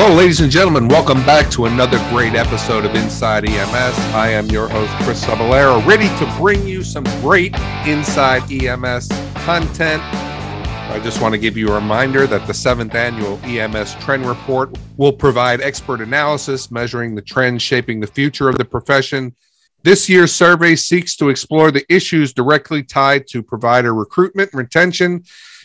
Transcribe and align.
Well, 0.00 0.14
ladies 0.14 0.40
and 0.40 0.50
gentlemen, 0.50 0.88
welcome 0.88 1.18
back 1.26 1.50
to 1.50 1.66
another 1.66 1.98
great 2.08 2.32
episode 2.32 2.86
of 2.86 2.94
Inside 2.94 3.46
EMS. 3.46 3.98
I 4.14 4.30
am 4.30 4.46
your 4.46 4.66
host, 4.66 4.90
Chris 5.04 5.22
Cebollero, 5.22 5.84
ready 5.84 6.08
to 6.18 6.36
bring 6.38 6.66
you 6.66 6.82
some 6.82 7.04
great 7.20 7.54
Inside 7.86 8.50
EMS 8.50 9.08
content. 9.44 10.02
I 10.02 10.98
just 11.04 11.20
want 11.20 11.34
to 11.34 11.38
give 11.38 11.54
you 11.54 11.68
a 11.68 11.74
reminder 11.74 12.26
that 12.28 12.46
the 12.46 12.54
seventh 12.54 12.94
annual 12.94 13.38
EMS 13.42 13.94
Trend 13.96 14.24
Report 14.24 14.74
will 14.96 15.12
provide 15.12 15.60
expert 15.60 16.00
analysis 16.00 16.70
measuring 16.70 17.14
the 17.14 17.20
trends 17.20 17.62
shaping 17.62 18.00
the 18.00 18.06
future 18.06 18.48
of 18.48 18.56
the 18.56 18.64
profession. 18.64 19.36
This 19.82 20.08
year's 20.08 20.34
survey 20.34 20.76
seeks 20.76 21.14
to 21.16 21.28
explore 21.28 21.70
the 21.70 21.84
issues 21.94 22.32
directly 22.32 22.82
tied 22.82 23.26
to 23.28 23.42
provider 23.42 23.92
recruitment 23.92 24.50
and 24.54 24.60
retention 24.60 25.24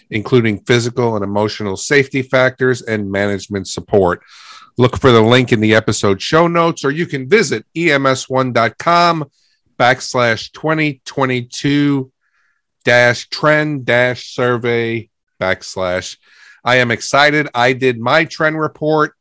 including 0.10 0.60
physical 0.60 1.16
and 1.16 1.24
emotional 1.24 1.78
safety 1.78 2.22
factors 2.22 2.82
and 2.82 3.12
management 3.12 3.68
support. 3.68 4.22
Look 4.78 4.98
for 4.98 5.12
the 5.12 5.22
link 5.22 5.52
in 5.52 5.62
the 5.62 5.74
episode 5.74 6.22
show 6.22 6.48
notes, 6.48 6.84
or 6.84 6.92
you 6.92 7.06
can 7.06 7.30
visit 7.30 7.66
ems1.com 7.76 9.30
backslash 9.80 10.52
2022 10.52 12.12
dash 12.84 13.30
trend 13.30 13.86
dash 13.86 14.34
survey 14.34 15.10
backslash. 15.40 16.18
I 16.64 16.78
am 16.78 16.92
excited. 16.92 17.48
I 17.54 17.74
did 17.74 18.00
my 18.00 18.26
trend 18.26 18.60
report, 18.60 19.16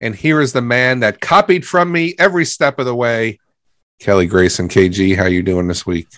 and 0.00 0.14
here 0.14 0.40
is 0.40 0.52
the 0.52 0.62
man 0.62 1.00
that 1.00 1.20
copied 1.20 1.66
from 1.66 1.90
me 1.92 2.14
every 2.18 2.44
step 2.44 2.78
of 2.78 2.86
the 2.86 2.94
way. 2.94 3.38
Kelly 3.98 4.26
Grayson, 4.26 4.68
KG, 4.68 5.16
how 5.16 5.26
you 5.26 5.42
doing 5.42 5.68
this 5.68 5.86
week? 5.86 6.08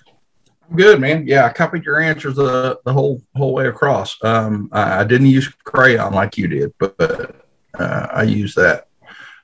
Good 0.74 1.00
man. 1.00 1.26
Yeah, 1.26 1.46
I 1.46 1.52
copied 1.52 1.84
your 1.84 2.00
answers 2.00 2.36
the, 2.36 2.78
the 2.84 2.92
whole 2.92 3.22
whole 3.34 3.54
way 3.54 3.66
across. 3.66 4.16
Um, 4.22 4.68
I, 4.70 5.00
I, 5.00 5.04
didn't 5.04 5.26
use 5.26 5.48
crayon 5.64 6.12
like 6.12 6.38
you 6.38 6.46
did, 6.46 6.72
but, 6.78 6.96
but 6.96 7.44
uh, 7.74 8.06
I 8.12 8.22
use 8.22 8.54
that. 8.54 8.86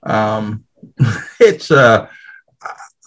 Um, 0.05 0.65
it's 1.41 1.73
uh, 1.73 2.09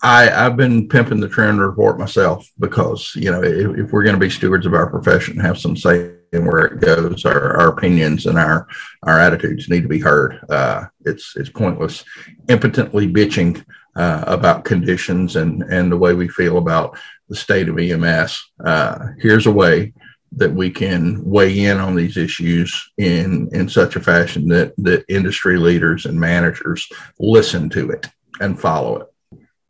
I 0.03 0.29
I've 0.29 0.57
been 0.57 0.89
pimping 0.89 1.21
the 1.21 1.29
trend 1.29 1.61
report 1.61 1.97
myself 1.97 2.49
because 2.59 3.13
you 3.15 3.31
know 3.31 3.41
if, 3.41 3.77
if 3.77 3.91
we're 3.91 4.03
going 4.03 4.15
to 4.15 4.19
be 4.19 4.29
stewards 4.29 4.65
of 4.65 4.73
our 4.73 4.89
profession, 4.89 5.39
have 5.39 5.57
some 5.57 5.77
say 5.77 6.15
in 6.31 6.45
where 6.45 6.65
it 6.65 6.79
goes, 6.79 7.25
our, 7.25 7.57
our 7.57 7.69
opinions 7.69 8.25
and 8.25 8.37
our 8.37 8.67
our 9.03 9.19
attitudes 9.19 9.69
need 9.69 9.81
to 9.81 9.87
be 9.87 9.99
heard. 9.99 10.39
Uh, 10.49 10.85
it's 11.05 11.37
it's 11.37 11.49
pointless 11.49 12.03
impotently 12.49 13.07
bitching 13.11 13.63
uh, 13.95 14.25
about 14.27 14.65
conditions 14.65 15.37
and 15.37 15.63
and 15.63 15.89
the 15.89 15.97
way 15.97 16.13
we 16.13 16.27
feel 16.27 16.57
about 16.57 16.97
the 17.29 17.35
state 17.35 17.69
of 17.69 17.79
EMS. 17.79 18.51
Uh, 18.63 19.07
here's 19.19 19.45
a 19.45 19.51
way 19.51 19.93
that 20.33 20.53
we 20.53 20.69
can 20.69 21.23
weigh 21.23 21.65
in 21.65 21.77
on 21.77 21.95
these 21.95 22.17
issues 22.17 22.91
in 22.97 23.49
in 23.51 23.67
such 23.67 23.95
a 23.95 24.01
fashion 24.01 24.47
that 24.47 24.73
that 24.77 25.03
industry 25.09 25.57
leaders 25.57 26.05
and 26.05 26.19
managers 26.19 26.87
listen 27.19 27.69
to 27.69 27.89
it 27.89 28.07
and 28.39 28.59
follow 28.59 28.97
it. 28.97 29.07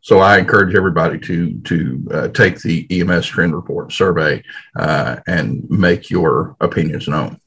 So 0.02 0.20
I 0.20 0.38
encourage 0.38 0.74
everybody 0.74 1.18
to 1.20 1.60
to 1.60 2.08
uh, 2.12 2.28
take 2.28 2.60
the 2.60 2.86
EMS 2.90 3.26
Trend 3.26 3.54
Report 3.54 3.92
survey 3.92 4.42
uh, 4.76 5.16
and 5.26 5.68
make 5.70 6.10
your 6.10 6.56
opinions 6.60 7.08
known. 7.08 7.40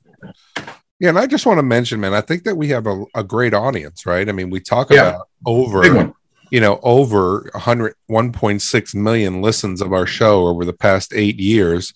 Yeah, 0.99 1.09
and 1.09 1.19
I 1.19 1.27
just 1.27 1.45
want 1.45 1.57
to 1.57 1.63
mention, 1.63 1.99
man, 1.99 2.13
I 2.13 2.21
think 2.21 2.43
that 2.43 2.55
we 2.55 2.69
have 2.69 2.87
a, 2.87 3.03
a 3.13 3.23
great 3.23 3.53
audience, 3.53 4.05
right? 4.05 4.29
I 4.29 4.31
mean, 4.31 4.49
we 4.49 4.59
talk 4.59 4.89
yeah. 4.89 5.09
about 5.09 5.27
over 5.45 6.13
you 6.53 6.61
know 6.61 6.79
over 6.83 7.49
100 7.53 7.95
1.6 8.09 8.95
million 8.95 9.41
listens 9.41 9.81
of 9.81 9.91
our 9.91 10.05
show 10.05 10.45
over 10.45 10.63
the 10.63 10.71
past 10.87 11.11
eight 11.13 11.39
years. 11.39 11.91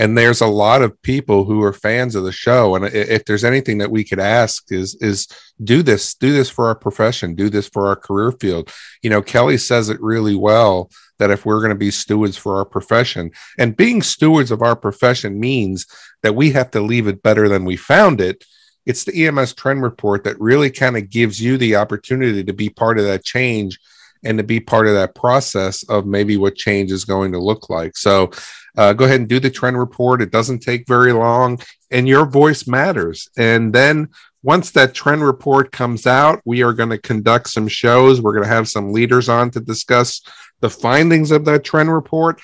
And 0.00 0.16
there's 0.16 0.40
a 0.40 0.46
lot 0.46 0.82
of 0.82 1.02
people 1.02 1.44
who 1.44 1.60
are 1.64 1.72
fans 1.72 2.14
of 2.14 2.22
the 2.22 2.30
show. 2.30 2.76
And 2.76 2.84
if 2.84 3.24
there's 3.24 3.42
anything 3.42 3.78
that 3.78 3.90
we 3.90 4.04
could 4.04 4.20
ask 4.20 4.70
is 4.70 4.94
is 5.00 5.26
do 5.64 5.82
this 5.82 6.14
do 6.14 6.32
this 6.32 6.48
for 6.48 6.68
our 6.68 6.76
profession 6.76 7.34
do 7.34 7.50
this 7.50 7.68
for 7.68 7.88
our 7.88 7.96
career 7.96 8.30
field. 8.30 8.72
You 9.02 9.10
know 9.10 9.20
kelly 9.20 9.58
says 9.58 9.88
it 9.88 10.00
really 10.00 10.36
well 10.36 10.90
that 11.18 11.32
if 11.32 11.44
we're 11.44 11.58
going 11.58 11.70
to 11.70 11.86
be 11.86 11.90
stewards 11.90 12.36
for 12.36 12.58
our 12.58 12.64
profession 12.64 13.32
and 13.58 13.76
being 13.76 14.00
stewards 14.00 14.52
of 14.52 14.62
our 14.62 14.76
profession 14.76 15.40
means 15.40 15.86
that 16.22 16.36
we 16.36 16.52
have 16.52 16.70
to 16.70 16.80
leave 16.80 17.08
it 17.08 17.24
better 17.24 17.48
than 17.48 17.64
we 17.64 17.74
found 17.76 18.20
it. 18.20 18.44
It's 18.86 19.04
the 19.04 19.26
EMS 19.26 19.52
trend 19.52 19.82
report 19.82 20.24
that 20.24 20.40
really 20.40 20.70
kind 20.70 20.96
of 20.96 21.10
gives 21.10 21.42
you 21.42 21.58
the 21.58 21.76
opportunity 21.76 22.42
to 22.42 22.54
be 22.54 22.70
part 22.70 22.98
of 22.98 23.04
that 23.04 23.22
change 23.22 23.78
and 24.24 24.38
to 24.38 24.44
be 24.44 24.60
part 24.60 24.86
of 24.86 24.94
that 24.94 25.14
process 25.14 25.82
of 25.84 26.06
maybe 26.06 26.36
what 26.36 26.54
change 26.54 26.92
is 26.92 27.04
going 27.04 27.32
to 27.32 27.38
look 27.38 27.70
like. 27.70 27.96
So 27.96 28.30
uh, 28.76 28.92
go 28.92 29.04
ahead 29.04 29.20
and 29.20 29.28
do 29.28 29.40
the 29.40 29.50
trend 29.50 29.78
report. 29.78 30.22
It 30.22 30.30
doesn't 30.30 30.60
take 30.60 30.86
very 30.86 31.12
long, 31.12 31.60
and 31.90 32.06
your 32.06 32.26
voice 32.26 32.66
matters. 32.66 33.28
And 33.36 33.72
then 33.72 34.08
once 34.42 34.70
that 34.70 34.94
trend 34.94 35.24
report 35.24 35.72
comes 35.72 36.06
out, 36.06 36.40
we 36.44 36.62
are 36.62 36.72
going 36.72 36.90
to 36.90 36.98
conduct 36.98 37.50
some 37.50 37.68
shows. 37.68 38.20
We're 38.20 38.34
going 38.34 38.44
to 38.44 38.54
have 38.54 38.68
some 38.68 38.92
leaders 38.92 39.28
on 39.28 39.50
to 39.52 39.60
discuss 39.60 40.22
the 40.60 40.70
findings 40.70 41.30
of 41.30 41.44
that 41.46 41.64
trend 41.64 41.92
report 41.92 42.40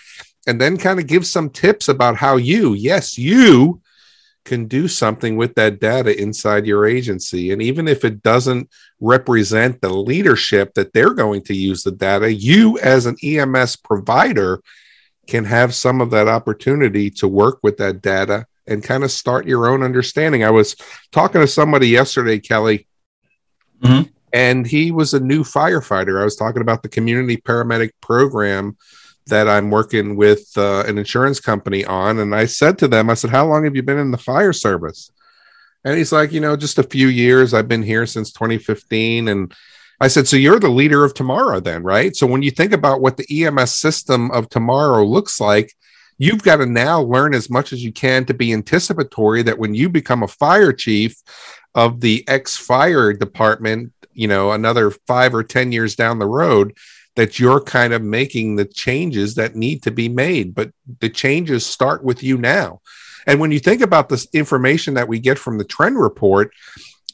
and 0.46 0.60
then 0.60 0.76
kind 0.76 0.98
of 0.98 1.06
give 1.06 1.26
some 1.26 1.50
tips 1.50 1.88
about 1.88 2.16
how 2.16 2.36
you, 2.36 2.74
yes, 2.74 3.16
you 3.16 3.80
can 4.44 4.66
do 4.66 4.86
something 4.86 5.36
with 5.36 5.54
that 5.54 5.80
data 5.80 6.20
inside 6.20 6.66
your 6.66 6.86
agency. 6.86 7.52
And 7.52 7.62
even 7.62 7.88
if 7.88 8.04
it 8.04 8.22
doesn't 8.22 8.68
represent 9.00 9.80
the 9.80 9.88
leadership 9.88 10.74
that 10.74 10.92
they're 10.92 11.14
going 11.14 11.42
to 11.44 11.54
use 11.54 11.82
the 11.82 11.92
data, 11.92 12.32
you 12.32 12.78
as 12.78 13.06
an 13.06 13.16
EMS 13.22 13.76
provider 13.76 14.60
can 15.26 15.44
have 15.44 15.74
some 15.74 16.00
of 16.00 16.10
that 16.10 16.28
opportunity 16.28 17.10
to 17.10 17.26
work 17.26 17.58
with 17.62 17.78
that 17.78 18.02
data 18.02 18.46
and 18.66 18.84
kind 18.84 19.04
of 19.04 19.10
start 19.10 19.46
your 19.46 19.66
own 19.66 19.82
understanding. 19.82 20.44
I 20.44 20.50
was 20.50 20.76
talking 21.12 21.40
to 21.40 21.46
somebody 21.46 21.88
yesterday, 21.88 22.38
Kelly, 22.38 22.86
mm-hmm. 23.82 24.08
and 24.32 24.66
he 24.66 24.90
was 24.90 25.14
a 25.14 25.20
new 25.20 25.42
firefighter. 25.42 26.20
I 26.20 26.24
was 26.24 26.36
talking 26.36 26.62
about 26.62 26.82
the 26.82 26.88
community 26.88 27.38
paramedic 27.38 27.90
program 28.00 28.76
that 29.26 29.48
I'm 29.48 29.70
working 29.70 30.16
with 30.16 30.50
uh, 30.56 30.84
an 30.86 30.98
insurance 30.98 31.40
company 31.40 31.84
on. 31.84 32.18
And 32.18 32.34
I 32.34 32.46
said 32.46 32.78
to 32.78 32.88
them, 32.88 33.08
I 33.08 33.14
said, 33.14 33.30
How 33.30 33.46
long 33.46 33.64
have 33.64 33.76
you 33.76 33.82
been 33.82 33.98
in 33.98 34.10
the 34.10 34.18
fire 34.18 34.52
service? 34.52 35.10
And 35.84 35.96
he's 35.96 36.12
like, 36.12 36.32
You 36.32 36.40
know, 36.40 36.56
just 36.56 36.78
a 36.78 36.82
few 36.82 37.08
years. 37.08 37.54
I've 37.54 37.68
been 37.68 37.82
here 37.82 38.06
since 38.06 38.32
2015. 38.32 39.28
And 39.28 39.54
I 40.00 40.08
said, 40.08 40.28
So 40.28 40.36
you're 40.36 40.60
the 40.60 40.68
leader 40.68 41.04
of 41.04 41.14
tomorrow, 41.14 41.60
then, 41.60 41.82
right? 41.82 42.14
So 42.14 42.26
when 42.26 42.42
you 42.42 42.50
think 42.50 42.72
about 42.72 43.00
what 43.00 43.16
the 43.16 43.44
EMS 43.44 43.72
system 43.72 44.30
of 44.30 44.48
tomorrow 44.48 45.04
looks 45.04 45.40
like, 45.40 45.72
you've 46.18 46.42
got 46.42 46.56
to 46.56 46.66
now 46.66 47.00
learn 47.00 47.34
as 47.34 47.50
much 47.50 47.72
as 47.72 47.82
you 47.84 47.92
can 47.92 48.24
to 48.26 48.34
be 48.34 48.52
anticipatory 48.52 49.42
that 49.42 49.58
when 49.58 49.74
you 49.74 49.88
become 49.88 50.22
a 50.22 50.28
fire 50.28 50.72
chief 50.72 51.16
of 51.74 52.00
the 52.00 52.24
ex 52.28 52.56
fire 52.56 53.12
department, 53.12 53.92
you 54.12 54.28
know, 54.28 54.52
another 54.52 54.90
five 54.90 55.34
or 55.34 55.42
10 55.42 55.72
years 55.72 55.96
down 55.96 56.18
the 56.18 56.26
road, 56.26 56.76
that 57.16 57.38
you're 57.38 57.60
kind 57.60 57.92
of 57.92 58.02
making 58.02 58.56
the 58.56 58.64
changes 58.64 59.34
that 59.36 59.54
need 59.54 59.82
to 59.82 59.90
be 59.90 60.08
made. 60.08 60.54
But 60.54 60.72
the 61.00 61.08
changes 61.08 61.64
start 61.64 62.02
with 62.02 62.22
you 62.22 62.36
now. 62.38 62.80
And 63.26 63.40
when 63.40 63.52
you 63.52 63.58
think 63.58 63.80
about 63.80 64.08
this 64.08 64.26
information 64.32 64.94
that 64.94 65.08
we 65.08 65.18
get 65.18 65.38
from 65.38 65.58
the 65.58 65.64
trend 65.64 65.98
report, 65.98 66.52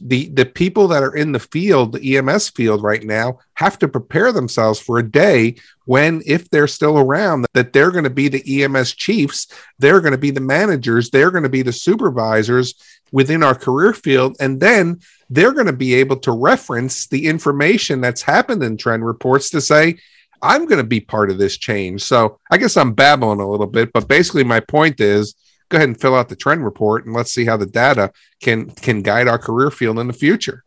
the 0.01 0.29
the 0.31 0.47
people 0.47 0.89
that 0.89 1.03
are 1.03 1.15
in 1.15 1.33
the 1.33 1.39
field, 1.39 1.93
the 1.93 2.17
EMS 2.17 2.51
field 2.51 2.83
right 2.83 3.05
now, 3.05 3.39
have 3.55 3.79
to 3.79 3.89
prepare 3.89 4.33
themselves 4.33 4.81
for 4.81 4.99
a 4.99 5.09
day 5.09 5.57
when, 5.85 6.23
if 6.27 6.49
they're 6.51 6.67
still 6.67 6.99
around, 6.99 7.47
that 7.53 7.73
they're 7.73 7.91
going 7.91 8.05
to 8.05 8.11
be 8.11 8.29
the 8.29 8.63
EMS 8.63 8.95
chiefs, 8.95 9.49
they're 9.79 10.01
going 10.01 10.13
to 10.13 10.19
be 10.19 10.31
the 10.31 10.41
managers, 10.41 11.11
they're 11.11 11.31
going 11.31 11.43
to 11.43 11.49
be 11.49 11.63
the 11.63 11.73
supervisors 11.73 12.75
within 13.13 13.43
our 13.43 13.55
career 13.55 13.93
field, 13.93 14.37
and 14.41 14.61
then 14.61 15.01
they're 15.29 15.53
going 15.53 15.67
to 15.67 15.73
be 15.73 15.95
able 15.95 16.17
to 16.17 16.33
reference 16.33 17.07
the 17.07 17.27
information 17.27 18.01
that's 18.01 18.23
happened 18.23 18.63
in 18.63 18.77
trend 18.77 19.05
reports 19.05 19.51
to 19.51 19.61
say, 19.61 19.99
I'm 20.43 20.67
going 20.67 20.79
to 20.81 20.87
be 20.87 21.01
part 21.01 21.31
of 21.31 21.39
this 21.39 21.57
change. 21.59 22.03
So 22.03 22.39
I 22.51 22.57
guess 22.57 22.77
I'm 22.77 22.95
babbling 22.95 23.41
a 23.41 23.49
little 23.49 23.67
bit, 23.67 23.93
but 23.93 24.09
basically 24.09 24.45
my 24.45 24.61
point 24.61 25.01
is 25.01 25.35
go 25.71 25.79
ahead 25.79 25.89
and 25.89 26.01
fill 26.01 26.15
out 26.15 26.29
the 26.29 26.37
trend 26.37 26.65
report 26.65 27.07
and 27.07 27.15
let's 27.15 27.33
see 27.33 27.47
how 27.47 27.57
the 27.57 27.67
data 27.67 28.13
can 28.43 28.71
can 28.71 29.01
guide 29.03 29.29
our 29.29 29.39
career 29.39 29.71
field 29.71 29.99
in 29.99 30.07
the 30.07 30.13
future. 30.13 30.63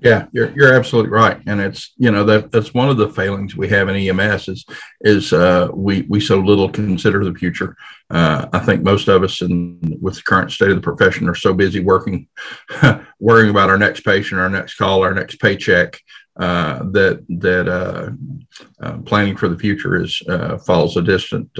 Yeah, 0.00 0.26
you're, 0.32 0.50
you're 0.50 0.74
absolutely 0.74 1.12
right, 1.12 1.40
and 1.46 1.60
it's 1.60 1.92
you 1.96 2.10
know 2.10 2.24
that 2.24 2.50
that's 2.50 2.74
one 2.74 2.88
of 2.88 2.96
the 2.96 3.08
failings 3.08 3.54
we 3.54 3.68
have 3.68 3.88
in 3.88 3.94
EMS 3.94 4.48
is 4.48 4.64
is 5.00 5.32
uh, 5.32 5.68
we 5.72 6.02
we 6.08 6.18
so 6.18 6.38
little 6.38 6.68
consider 6.68 7.24
the 7.24 7.34
future. 7.34 7.76
Uh, 8.10 8.48
I 8.52 8.58
think 8.58 8.82
most 8.82 9.06
of 9.06 9.22
us, 9.22 9.42
in 9.42 9.98
with 10.00 10.16
the 10.16 10.22
current 10.22 10.50
state 10.50 10.70
of 10.70 10.76
the 10.76 10.82
profession, 10.82 11.28
are 11.28 11.36
so 11.36 11.54
busy 11.54 11.78
working, 11.78 12.26
worrying 13.20 13.50
about 13.50 13.70
our 13.70 13.78
next 13.78 14.00
patient, 14.00 14.40
our 14.40 14.50
next 14.50 14.74
call, 14.74 15.04
our 15.04 15.14
next 15.14 15.36
paycheck, 15.36 16.00
uh, 16.36 16.82
that 16.90 17.24
that 17.28 17.68
uh, 17.68 18.10
uh, 18.84 18.98
planning 19.02 19.36
for 19.36 19.48
the 19.48 19.58
future 19.58 20.02
is 20.02 20.20
uh, 20.28 20.56
falls 20.58 20.96
a 20.96 21.02
distant 21.02 21.52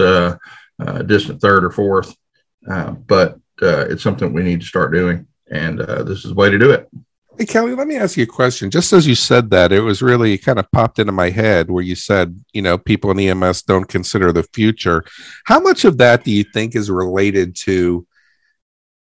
distant 1.05 1.39
third 1.39 1.63
or 1.63 1.71
fourth. 1.71 2.15
But 2.65 3.39
it's 3.61 4.03
something 4.03 4.33
we 4.33 4.43
need 4.43 4.61
to 4.61 4.67
start 4.67 4.91
doing, 4.91 5.27
and 5.49 5.79
this 5.79 6.25
is 6.25 6.31
the 6.31 6.35
way 6.35 6.49
to 6.49 6.59
do 6.59 6.71
it. 6.71 6.89
Hey, 7.37 7.47
Kelly, 7.47 7.73
let 7.73 7.87
me 7.87 7.95
ask 7.95 8.15
you 8.15 8.25
a 8.25 8.27
question. 8.27 8.69
Just 8.69 8.93
as 8.93 9.07
you 9.07 9.15
said 9.15 9.49
that, 9.49 9.71
it 9.71 9.79
was 9.79 10.03
really 10.03 10.37
kind 10.37 10.59
of 10.59 10.71
popped 10.71 10.99
into 10.99 11.11
my 11.11 11.31
head 11.31 11.71
where 11.71 11.83
you 11.83 11.95
said, 11.95 12.39
you 12.53 12.61
know, 12.61 12.77
people 12.77 13.09
in 13.09 13.19
EMS 13.19 13.63
don't 13.63 13.87
consider 13.87 14.31
the 14.31 14.43
future. 14.53 15.03
How 15.45 15.59
much 15.59 15.83
of 15.83 15.97
that 15.97 16.23
do 16.23 16.31
you 16.31 16.43
think 16.43 16.75
is 16.75 16.91
related 16.91 17.55
to 17.61 18.05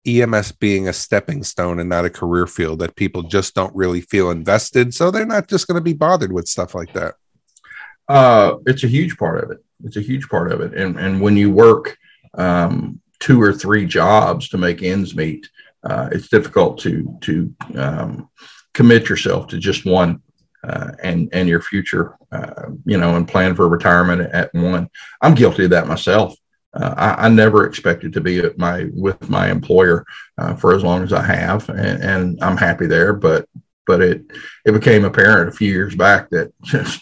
EMS 0.06 0.54
being 0.54 0.88
a 0.88 0.94
stepping 0.94 1.44
stone 1.44 1.80
and 1.80 1.90
not 1.90 2.06
a 2.06 2.10
career 2.10 2.48
field 2.48 2.80
that 2.80 2.96
people 2.96 3.24
just 3.24 3.54
don't 3.54 3.76
really 3.76 4.02
feel 4.02 4.32
invested. 4.32 4.94
So 4.94 5.12
they're 5.12 5.26
not 5.26 5.48
just 5.48 5.68
going 5.68 5.76
to 5.76 5.84
be 5.84 5.94
bothered 5.94 6.32
with 6.32 6.48
stuff 6.48 6.74
like 6.74 6.94
that. 6.94 7.16
Uh, 8.08 8.58
it's 8.66 8.84
a 8.84 8.88
huge 8.88 9.18
part 9.18 9.44
of 9.44 9.52
it. 9.52 9.64
It's 9.84 9.98
a 9.98 10.02
huge 10.02 10.30
part 10.30 10.52
of 10.52 10.62
it. 10.62 10.74
And, 10.74 10.98
and 10.98 11.22
when 11.22 11.38
you 11.38 11.52
work 11.52 11.98
um, 12.34 13.02
two 13.20 13.42
or 13.42 13.54
three 13.54 13.86
jobs 13.86 14.50
to 14.50 14.58
make 14.58 14.84
ends 14.84 15.16
meet, 15.16 15.50
uh, 15.84 16.10
it's 16.12 16.30
difficult 16.30 16.80
to, 16.80 17.18
to 17.22 17.54
um, 17.76 18.30
commit 18.74 19.10
yourself 19.10 19.48
to 19.48 19.58
just 19.58 19.86
one 19.86 20.22
uh, 20.64 20.92
and 21.02 21.30
and 21.32 21.48
your 21.48 21.62
future, 21.62 22.16
uh, 22.32 22.70
you 22.86 22.98
know, 22.98 23.16
and 23.16 23.28
plan 23.28 23.56
for 23.56 23.68
retirement 23.70 24.22
at 24.34 24.54
one. 24.54 24.90
I'm 25.22 25.36
guilty 25.36 25.66
of 25.66 25.70
that 25.72 25.88
myself. 25.88 26.36
Uh, 26.74 26.94
I, 26.98 27.26
I, 27.26 27.30
never 27.30 27.66
expected 27.66 28.14
to 28.14 28.22
be 28.22 28.40
at 28.40 28.58
my 28.58 28.88
with 28.94 29.30
my 29.30 29.50
employer 29.50 30.06
uh, 30.38 30.56
for 30.56 30.76
as 30.76 30.84
long 30.84 31.02
as 31.02 31.14
I 31.14 31.24
have, 31.24 31.68
and, 31.70 32.04
and, 32.04 32.44
I'm 32.44 32.58
happy 32.58 32.86
there. 32.86 33.14
But 33.14 33.48
but 33.88 34.02
it 34.02 34.24
it 34.66 34.74
became 34.74 35.06
apparent 35.06 35.50
a 35.50 35.58
few 35.58 35.72
years 35.72 35.96
back 35.96 36.30
that 36.30 36.52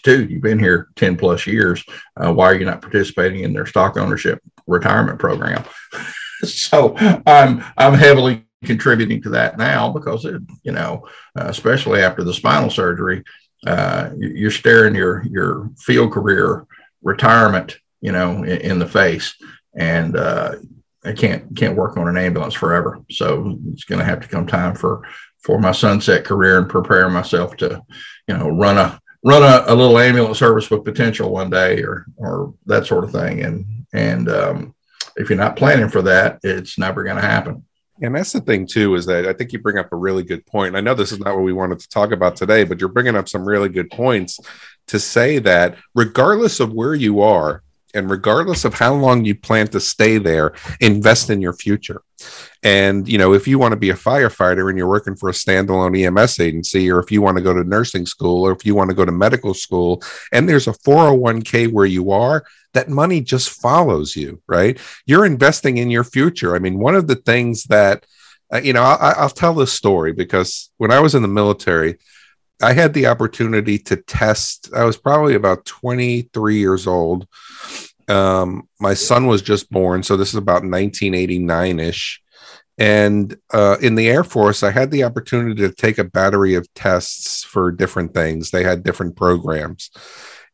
dude, 0.04 0.30
you've 0.30 0.42
been 0.42 0.58
here 0.58 0.88
ten 0.94 1.16
plus 1.16 1.46
years. 1.46 1.84
Uh, 2.16 2.32
why 2.32 2.46
are 2.46 2.54
you 2.54 2.64
not 2.64 2.80
participating 2.80 3.40
in 3.40 3.52
their 3.52 3.66
stock 3.66 3.96
ownership 3.96 4.40
retirement 4.68 5.18
program? 5.18 5.64
so 6.44 6.94
I'm 7.26 7.64
I'm 7.76 7.94
heavily 7.94 8.44
contributing 8.64 9.22
to 9.22 9.30
that 9.30 9.56
now 9.58 9.92
because 9.92 10.24
it, 10.24 10.42
you 10.62 10.72
know, 10.72 11.06
uh, 11.38 11.46
especially 11.46 12.02
after 12.02 12.24
the 12.24 12.34
spinal 12.34 12.70
surgery, 12.70 13.24
uh, 13.66 14.10
you're 14.18 14.50
staring 14.50 14.94
your 14.94 15.24
your 15.30 15.70
field 15.78 16.12
career 16.12 16.66
retirement, 17.02 17.78
you 18.00 18.12
know, 18.12 18.42
in, 18.44 18.60
in 18.60 18.78
the 18.78 18.86
face, 18.86 19.34
and 19.76 20.16
uh, 20.16 20.56
I 21.04 21.12
can't 21.12 21.56
can't 21.56 21.76
work 21.76 21.96
on 21.96 22.08
an 22.08 22.16
ambulance 22.16 22.54
forever. 22.54 23.00
So 23.10 23.58
it's 23.72 23.84
going 23.84 23.98
to 23.98 24.04
have 24.04 24.20
to 24.20 24.28
come 24.28 24.46
time 24.46 24.74
for 24.74 25.02
for 25.42 25.58
my 25.58 25.72
sunset 25.72 26.24
career 26.24 26.58
and 26.58 26.68
prepare 26.68 27.08
myself 27.08 27.56
to, 27.56 27.82
you 28.26 28.36
know, 28.36 28.48
run 28.48 28.76
a 28.78 29.00
run 29.28 29.42
a, 29.42 29.64
a 29.72 29.74
little 29.74 29.98
ambulance 29.98 30.38
service 30.38 30.70
with 30.70 30.84
potential 30.84 31.30
one 31.30 31.50
day 31.50 31.82
or 31.82 32.06
or 32.16 32.54
that 32.66 32.86
sort 32.86 33.04
of 33.04 33.12
thing. 33.12 33.42
And 33.42 33.86
and 33.92 34.28
um, 34.28 34.74
if 35.16 35.28
you're 35.28 35.38
not 35.38 35.56
planning 35.56 35.88
for 35.88 36.02
that, 36.02 36.40
it's 36.42 36.78
never 36.78 37.04
going 37.04 37.16
to 37.16 37.22
happen. 37.22 37.64
And 38.00 38.14
that's 38.14 38.32
the 38.32 38.40
thing 38.40 38.66
too, 38.66 38.94
is 38.94 39.06
that 39.06 39.26
I 39.26 39.32
think 39.32 39.52
you 39.52 39.58
bring 39.58 39.78
up 39.78 39.92
a 39.92 39.96
really 39.96 40.22
good 40.22 40.46
point. 40.46 40.76
I 40.76 40.80
know 40.80 40.94
this 40.94 41.12
is 41.12 41.18
not 41.18 41.34
what 41.34 41.44
we 41.44 41.52
wanted 41.52 41.80
to 41.80 41.88
talk 41.88 42.12
about 42.12 42.36
today, 42.36 42.64
but 42.64 42.80
you're 42.80 42.88
bringing 42.88 43.16
up 43.16 43.28
some 43.28 43.44
really 43.44 43.68
good 43.68 43.90
points 43.90 44.38
to 44.86 44.98
say 44.98 45.38
that 45.40 45.76
regardless 45.94 46.60
of 46.60 46.72
where 46.72 46.94
you 46.94 47.20
are 47.20 47.62
and 47.94 48.10
regardless 48.10 48.64
of 48.64 48.74
how 48.74 48.94
long 48.94 49.24
you 49.24 49.34
plan 49.34 49.68
to 49.68 49.80
stay 49.80 50.18
there, 50.18 50.54
invest 50.80 51.30
in 51.30 51.40
your 51.40 51.52
future. 51.54 52.02
And 52.62 53.08
you 53.08 53.18
know, 53.18 53.32
if 53.32 53.46
you 53.46 53.58
want 53.58 53.72
to 53.72 53.78
be 53.78 53.90
a 53.90 53.94
firefighter 53.94 54.68
and 54.68 54.76
you're 54.76 54.88
working 54.88 55.16
for 55.16 55.28
a 55.28 55.32
standalone 55.32 55.98
EMS 55.98 56.40
agency, 56.40 56.90
or 56.90 56.98
if 56.98 57.10
you 57.10 57.22
want 57.22 57.36
to 57.38 57.42
go 57.42 57.54
to 57.54 57.64
nursing 57.64 58.06
school, 58.06 58.46
or 58.46 58.52
if 58.52 58.66
you 58.66 58.74
want 58.74 58.90
to 58.90 58.96
go 58.96 59.04
to 59.04 59.12
medical 59.12 59.54
school, 59.54 60.02
and 60.32 60.48
there's 60.48 60.68
a 60.68 60.72
401k 60.72 61.72
where 61.72 61.86
you 61.86 62.10
are, 62.10 62.44
that 62.74 62.88
money 62.88 63.20
just 63.20 63.50
follows 63.50 64.14
you, 64.16 64.42
right? 64.46 64.78
You're 65.06 65.24
investing 65.24 65.78
in 65.78 65.90
your 65.90 66.04
future. 66.04 66.54
I 66.54 66.58
mean, 66.58 66.78
one 66.78 66.94
of 66.94 67.06
the 67.06 67.16
things 67.16 67.64
that, 67.64 68.04
uh, 68.52 68.60
you 68.62 68.72
know, 68.72 68.82
I, 68.82 69.22
will 69.22 69.30
tell 69.30 69.54
this 69.54 69.72
story 69.72 70.12
because 70.12 70.70
when 70.76 70.90
I 70.90 71.00
was 71.00 71.14
in 71.14 71.22
the 71.22 71.28
military, 71.28 71.98
I 72.60 72.72
had 72.72 72.92
the 72.92 73.06
opportunity 73.06 73.78
to 73.78 73.96
test. 73.96 74.70
I 74.74 74.84
was 74.84 74.96
probably 74.96 75.34
about 75.34 75.64
23 75.64 76.58
years 76.58 76.86
old. 76.86 77.26
Um, 78.08 78.68
my 78.80 78.94
son 78.94 79.26
was 79.26 79.42
just 79.42 79.70
born, 79.70 80.02
so 80.02 80.16
this 80.16 80.30
is 80.30 80.36
about 80.36 80.62
1989 80.62 81.80
ish. 81.80 82.22
And 82.78 83.36
uh, 83.52 83.76
in 83.82 83.96
the 83.96 84.08
Air 84.08 84.24
Force, 84.24 84.62
I 84.62 84.70
had 84.70 84.90
the 84.90 85.04
opportunity 85.04 85.62
to 85.62 85.74
take 85.74 85.98
a 85.98 86.04
battery 86.04 86.54
of 86.54 86.72
tests 86.74 87.42
for 87.44 87.72
different 87.72 88.14
things. 88.14 88.50
They 88.50 88.62
had 88.62 88.84
different 88.84 89.16
programs. 89.16 89.90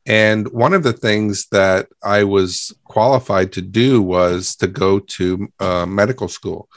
And 0.07 0.49
one 0.49 0.75
of 0.75 0.83
the 0.83 0.93
things 0.93 1.47
that 1.53 1.89
I 2.03 2.25
was 2.25 2.75
qualified 2.85 3.53
to 3.53 3.63
do 3.63 4.03
was 4.03 4.57
to 4.57 4.67
go 4.67 4.99
to 4.99 5.49
uh, 5.61 5.87
medical 5.87 6.29
school, 6.29 6.69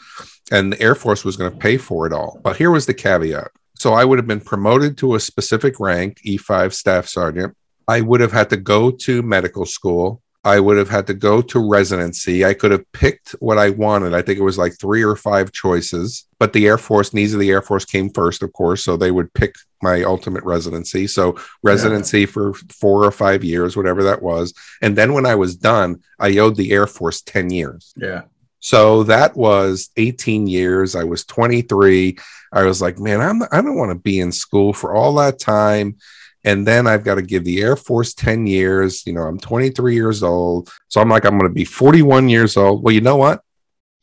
and 0.51 0.71
the 0.71 0.81
Air 0.81 0.95
Force 0.95 1.25
was 1.25 1.35
going 1.35 1.51
to 1.51 1.57
pay 1.57 1.77
for 1.77 2.07
it 2.07 2.13
all. 2.13 2.39
But 2.41 2.55
here 2.55 2.71
was 2.71 2.85
the 2.85 2.93
caveat. 2.93 3.51
So 3.79 3.93
I 3.93 4.05
would 4.05 4.17
have 4.19 4.27
been 4.27 4.41
promoted 4.41 4.97
to 4.99 5.15
a 5.15 5.19
specific 5.19 5.79
rank, 5.79 6.19
E5 6.25 6.73
staff 6.73 7.07
sergeant. 7.07 7.55
I 7.87 8.01
would 8.01 8.21
have 8.21 8.31
had 8.31 8.49
to 8.49 8.57
go 8.57 8.91
to 8.91 9.21
medical 9.21 9.65
school. 9.65 10.21
I 10.43 10.59
would 10.59 10.77
have 10.77 10.89
had 10.89 11.07
to 11.07 11.13
go 11.13 11.41
to 11.41 11.69
residency. 11.69 12.45
I 12.45 12.53
could 12.53 12.71
have 12.71 12.89
picked 12.93 13.31
what 13.39 13.57
I 13.57 13.69
wanted. 13.71 14.13
I 14.13 14.21
think 14.21 14.39
it 14.39 14.43
was 14.43 14.57
like 14.57 14.79
three 14.79 15.03
or 15.03 15.15
five 15.15 15.51
choices, 15.51 16.25
but 16.39 16.53
the 16.53 16.67
Air 16.67 16.77
Force, 16.77 17.13
needs 17.13 17.33
of 17.33 17.39
the 17.39 17.49
Air 17.49 17.61
Force 17.61 17.83
came 17.83 18.09
first, 18.09 18.41
of 18.43 18.53
course. 18.53 18.83
So 18.83 18.95
they 18.95 19.11
would 19.11 19.33
pick 19.33 19.55
my 19.81 20.03
ultimate 20.03 20.43
residency. 20.43 21.05
So 21.05 21.37
residency 21.63 22.21
yeah. 22.21 22.27
for 22.27 22.53
four 22.53 23.03
or 23.03 23.11
five 23.11 23.43
years, 23.43 23.75
whatever 23.75 24.03
that 24.03 24.21
was. 24.21 24.53
And 24.81 24.97
then 24.97 25.13
when 25.13 25.25
I 25.25 25.35
was 25.35 25.55
done, 25.55 26.01
I 26.17 26.37
owed 26.37 26.55
the 26.55 26.71
Air 26.71 26.87
Force 26.87 27.21
10 27.21 27.49
years. 27.49 27.93
Yeah. 27.97 28.23
So 28.67 29.03
that 29.03 29.37
was 29.37 29.91
18 29.95 30.45
years. 30.45 30.93
I 30.93 31.05
was 31.05 31.23
23. 31.23 32.17
I 32.51 32.63
was 32.63 32.81
like, 32.81 32.99
man, 32.99 33.21
I'm, 33.21 33.43
I 33.43 33.61
don't 33.61 33.77
want 33.77 33.91
to 33.91 33.95
be 33.95 34.19
in 34.19 34.33
school 34.33 34.73
for 34.73 34.93
all 34.93 35.15
that 35.15 35.39
time 35.39 35.95
and 36.43 36.67
then 36.67 36.85
I've 36.85 37.05
got 37.05 37.15
to 37.15 37.21
give 37.21 37.45
the 37.45 37.61
Air 37.61 37.77
Force 37.77 38.13
10 38.13 38.45
years. 38.45 39.07
You 39.07 39.13
know, 39.13 39.21
I'm 39.21 39.39
23 39.39 39.95
years 39.95 40.21
old. 40.21 40.69
So 40.89 40.99
I'm 40.99 41.07
like, 41.07 41.23
I'm 41.23 41.37
going 41.37 41.49
to 41.49 41.53
be 41.53 41.63
41 41.63 42.27
years 42.27 42.57
old. 42.57 42.83
Well, 42.83 42.93
you 42.93 42.99
know 42.99 43.15
what? 43.15 43.41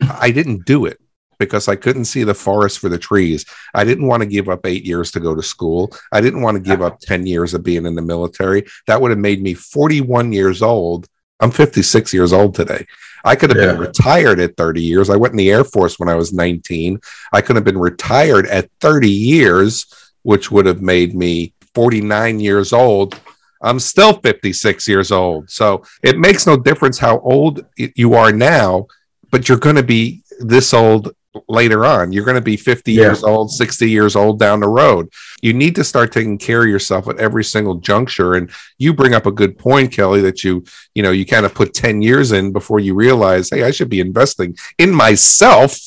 I 0.00 0.30
didn't 0.30 0.64
do 0.64 0.86
it 0.86 0.98
because 1.38 1.68
I 1.68 1.76
couldn't 1.76 2.06
see 2.06 2.24
the 2.24 2.32
forest 2.32 2.78
for 2.78 2.88
the 2.88 2.96
trees. 2.96 3.44
I 3.74 3.84
didn't 3.84 4.06
want 4.06 4.22
to 4.22 4.26
give 4.26 4.48
up 4.48 4.64
eight 4.64 4.86
years 4.86 5.10
to 5.10 5.20
go 5.20 5.34
to 5.34 5.42
school. 5.42 5.94
I 6.10 6.22
didn't 6.22 6.40
want 6.40 6.56
to 6.56 6.62
give 6.62 6.80
up 6.80 7.00
10 7.02 7.26
years 7.26 7.52
of 7.52 7.64
being 7.64 7.84
in 7.84 7.96
the 7.96 8.02
military. 8.02 8.64
That 8.86 9.02
would 9.02 9.10
have 9.10 9.18
made 9.18 9.42
me 9.42 9.52
41 9.52 10.32
years 10.32 10.62
old. 10.62 11.06
I'm 11.40 11.50
56 11.50 12.12
years 12.14 12.32
old 12.32 12.54
today. 12.54 12.86
I 13.24 13.36
could 13.36 13.50
have 13.50 13.58
yeah. 13.58 13.72
been 13.72 13.80
retired 13.80 14.38
at 14.38 14.56
30 14.56 14.82
years. 14.82 15.10
I 15.10 15.16
went 15.16 15.32
in 15.32 15.38
the 15.38 15.50
Air 15.50 15.64
Force 15.64 15.98
when 15.98 16.08
I 16.08 16.14
was 16.14 16.32
19. 16.32 17.00
I 17.32 17.40
could 17.40 17.56
have 17.56 17.64
been 17.64 17.78
retired 17.78 18.46
at 18.46 18.70
30 18.80 19.08
years, 19.08 19.86
which 20.22 20.50
would 20.50 20.66
have 20.66 20.82
made 20.82 21.14
me 21.14 21.54
49 21.74 22.40
years 22.40 22.72
old. 22.72 23.18
I'm 23.62 23.80
still 23.80 24.20
56 24.20 24.86
years 24.86 25.10
old. 25.10 25.50
So 25.50 25.84
it 26.02 26.18
makes 26.18 26.46
no 26.46 26.56
difference 26.56 26.98
how 26.98 27.20
old 27.20 27.64
you 27.76 28.14
are 28.14 28.30
now, 28.30 28.86
but 29.30 29.48
you're 29.48 29.58
going 29.58 29.76
to 29.76 29.82
be 29.82 30.22
this 30.40 30.74
old 30.74 31.14
later 31.48 31.84
on. 31.84 32.12
You're 32.12 32.24
going 32.24 32.36
to 32.36 32.40
be 32.40 32.56
50 32.56 32.92
yeah. 32.92 33.02
years 33.02 33.24
old, 33.24 33.50
60 33.50 33.88
years 33.88 34.16
old 34.16 34.38
down 34.38 34.60
the 34.60 34.68
road. 34.68 35.08
You 35.42 35.52
need 35.52 35.74
to 35.76 35.84
start 35.84 36.12
taking 36.12 36.38
care 36.38 36.62
of 36.62 36.68
yourself 36.68 37.08
at 37.08 37.18
every 37.18 37.44
single 37.44 37.76
juncture. 37.76 38.34
And 38.34 38.50
you 38.78 38.94
bring 38.94 39.14
up 39.14 39.26
a 39.26 39.32
good 39.32 39.58
point, 39.58 39.92
Kelly, 39.92 40.20
that 40.22 40.44
you, 40.44 40.64
you 40.94 41.02
know, 41.02 41.10
you 41.10 41.26
kind 41.26 41.46
of 41.46 41.54
put 41.54 41.74
10 41.74 42.02
years 42.02 42.32
in 42.32 42.52
before 42.52 42.80
you 42.80 42.94
realize, 42.94 43.50
hey, 43.50 43.64
I 43.64 43.70
should 43.70 43.90
be 43.90 44.00
investing 44.00 44.56
in 44.78 44.90
myself. 44.92 45.78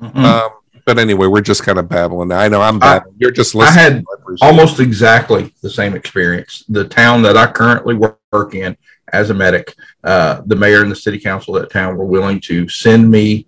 Mm-hmm. 0.00 0.24
Um, 0.24 0.50
but 0.84 0.98
anyway, 0.98 1.26
we're 1.26 1.40
just 1.40 1.64
kind 1.64 1.78
of 1.78 1.88
babbling. 1.88 2.30
I 2.30 2.48
know 2.48 2.62
I'm 2.62 2.78
babbling. 2.78 3.14
I, 3.14 3.16
You're 3.18 3.32
just 3.32 3.54
listening. 3.54 3.78
I 3.78 3.82
had 3.82 4.04
almost 4.40 4.78
exactly 4.78 5.52
the 5.60 5.70
same 5.70 5.94
experience. 5.94 6.64
The 6.68 6.86
town 6.86 7.22
that 7.22 7.36
I 7.36 7.50
currently 7.50 7.94
work 7.94 8.54
in 8.54 8.76
as 9.12 9.30
a 9.30 9.34
medic, 9.34 9.74
uh, 10.04 10.42
the 10.46 10.54
mayor 10.54 10.82
and 10.82 10.90
the 10.90 10.96
city 10.96 11.18
council 11.18 11.56
of 11.56 11.62
that 11.62 11.72
town 11.72 11.96
were 11.96 12.04
willing 12.04 12.40
to 12.42 12.68
send 12.68 13.10
me 13.10 13.46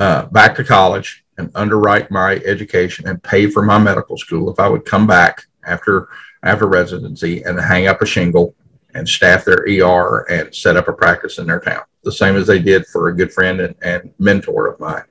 uh, 0.00 0.26
back 0.26 0.56
to 0.56 0.64
college 0.64 1.24
and 1.38 1.50
underwrite 1.54 2.10
my 2.10 2.36
education 2.44 3.06
and 3.06 3.22
pay 3.22 3.48
for 3.48 3.62
my 3.62 3.78
medical 3.78 4.16
school 4.18 4.50
if 4.50 4.58
I 4.58 4.68
would 4.68 4.84
come 4.84 5.06
back 5.06 5.44
after 5.64 6.08
after 6.42 6.66
residency 6.66 7.42
and 7.42 7.60
hang 7.60 7.86
up 7.86 8.02
a 8.02 8.06
shingle 8.06 8.54
and 8.94 9.08
staff 9.08 9.44
their 9.44 9.64
ER 9.68 10.26
and 10.30 10.52
set 10.54 10.76
up 10.76 10.88
a 10.88 10.92
practice 10.92 11.38
in 11.38 11.46
their 11.46 11.60
town, 11.60 11.82
the 12.02 12.10
same 12.10 12.34
as 12.34 12.46
they 12.46 12.58
did 12.58 12.86
for 12.86 13.08
a 13.08 13.16
good 13.16 13.32
friend 13.32 13.60
and, 13.60 13.74
and 13.82 14.12
mentor 14.18 14.66
of 14.66 14.80
mine 14.80 15.04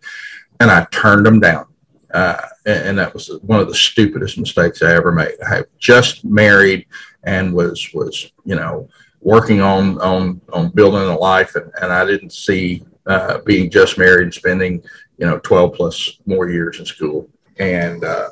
and 0.59 0.69
I 0.69 0.85
turned 0.91 1.25
them 1.25 1.39
down. 1.39 1.65
Uh, 2.13 2.41
and, 2.65 2.89
and, 2.89 2.97
that 2.97 3.13
was 3.13 3.29
one 3.43 3.59
of 3.59 3.67
the 3.67 3.75
stupidest 3.75 4.39
mistakes 4.39 4.81
I 4.81 4.95
ever 4.95 5.11
made. 5.11 5.35
I 5.45 5.63
just 5.77 6.25
married 6.25 6.87
and 7.23 7.53
was 7.53 7.87
was 7.93 8.31
you 8.45 8.55
know 8.55 8.89
working 9.21 9.61
on 9.61 10.01
on 10.01 10.41
on 10.51 10.69
building 10.69 11.03
a 11.03 11.15
life, 11.15 11.55
and, 11.55 11.71
and 11.79 11.93
I 11.93 12.05
didn't 12.05 12.33
see 12.33 12.83
uh, 13.09 13.39
being 13.39 13.69
just 13.69 13.97
married 13.97 14.33
spending 14.33 14.81
you 15.17 15.25
know 15.25 15.39
12 15.39 15.73
plus 15.73 16.17
more 16.25 16.49
years 16.49 16.79
in 16.79 16.85
school. 16.85 17.29
And 17.59 18.03
uh, 18.03 18.29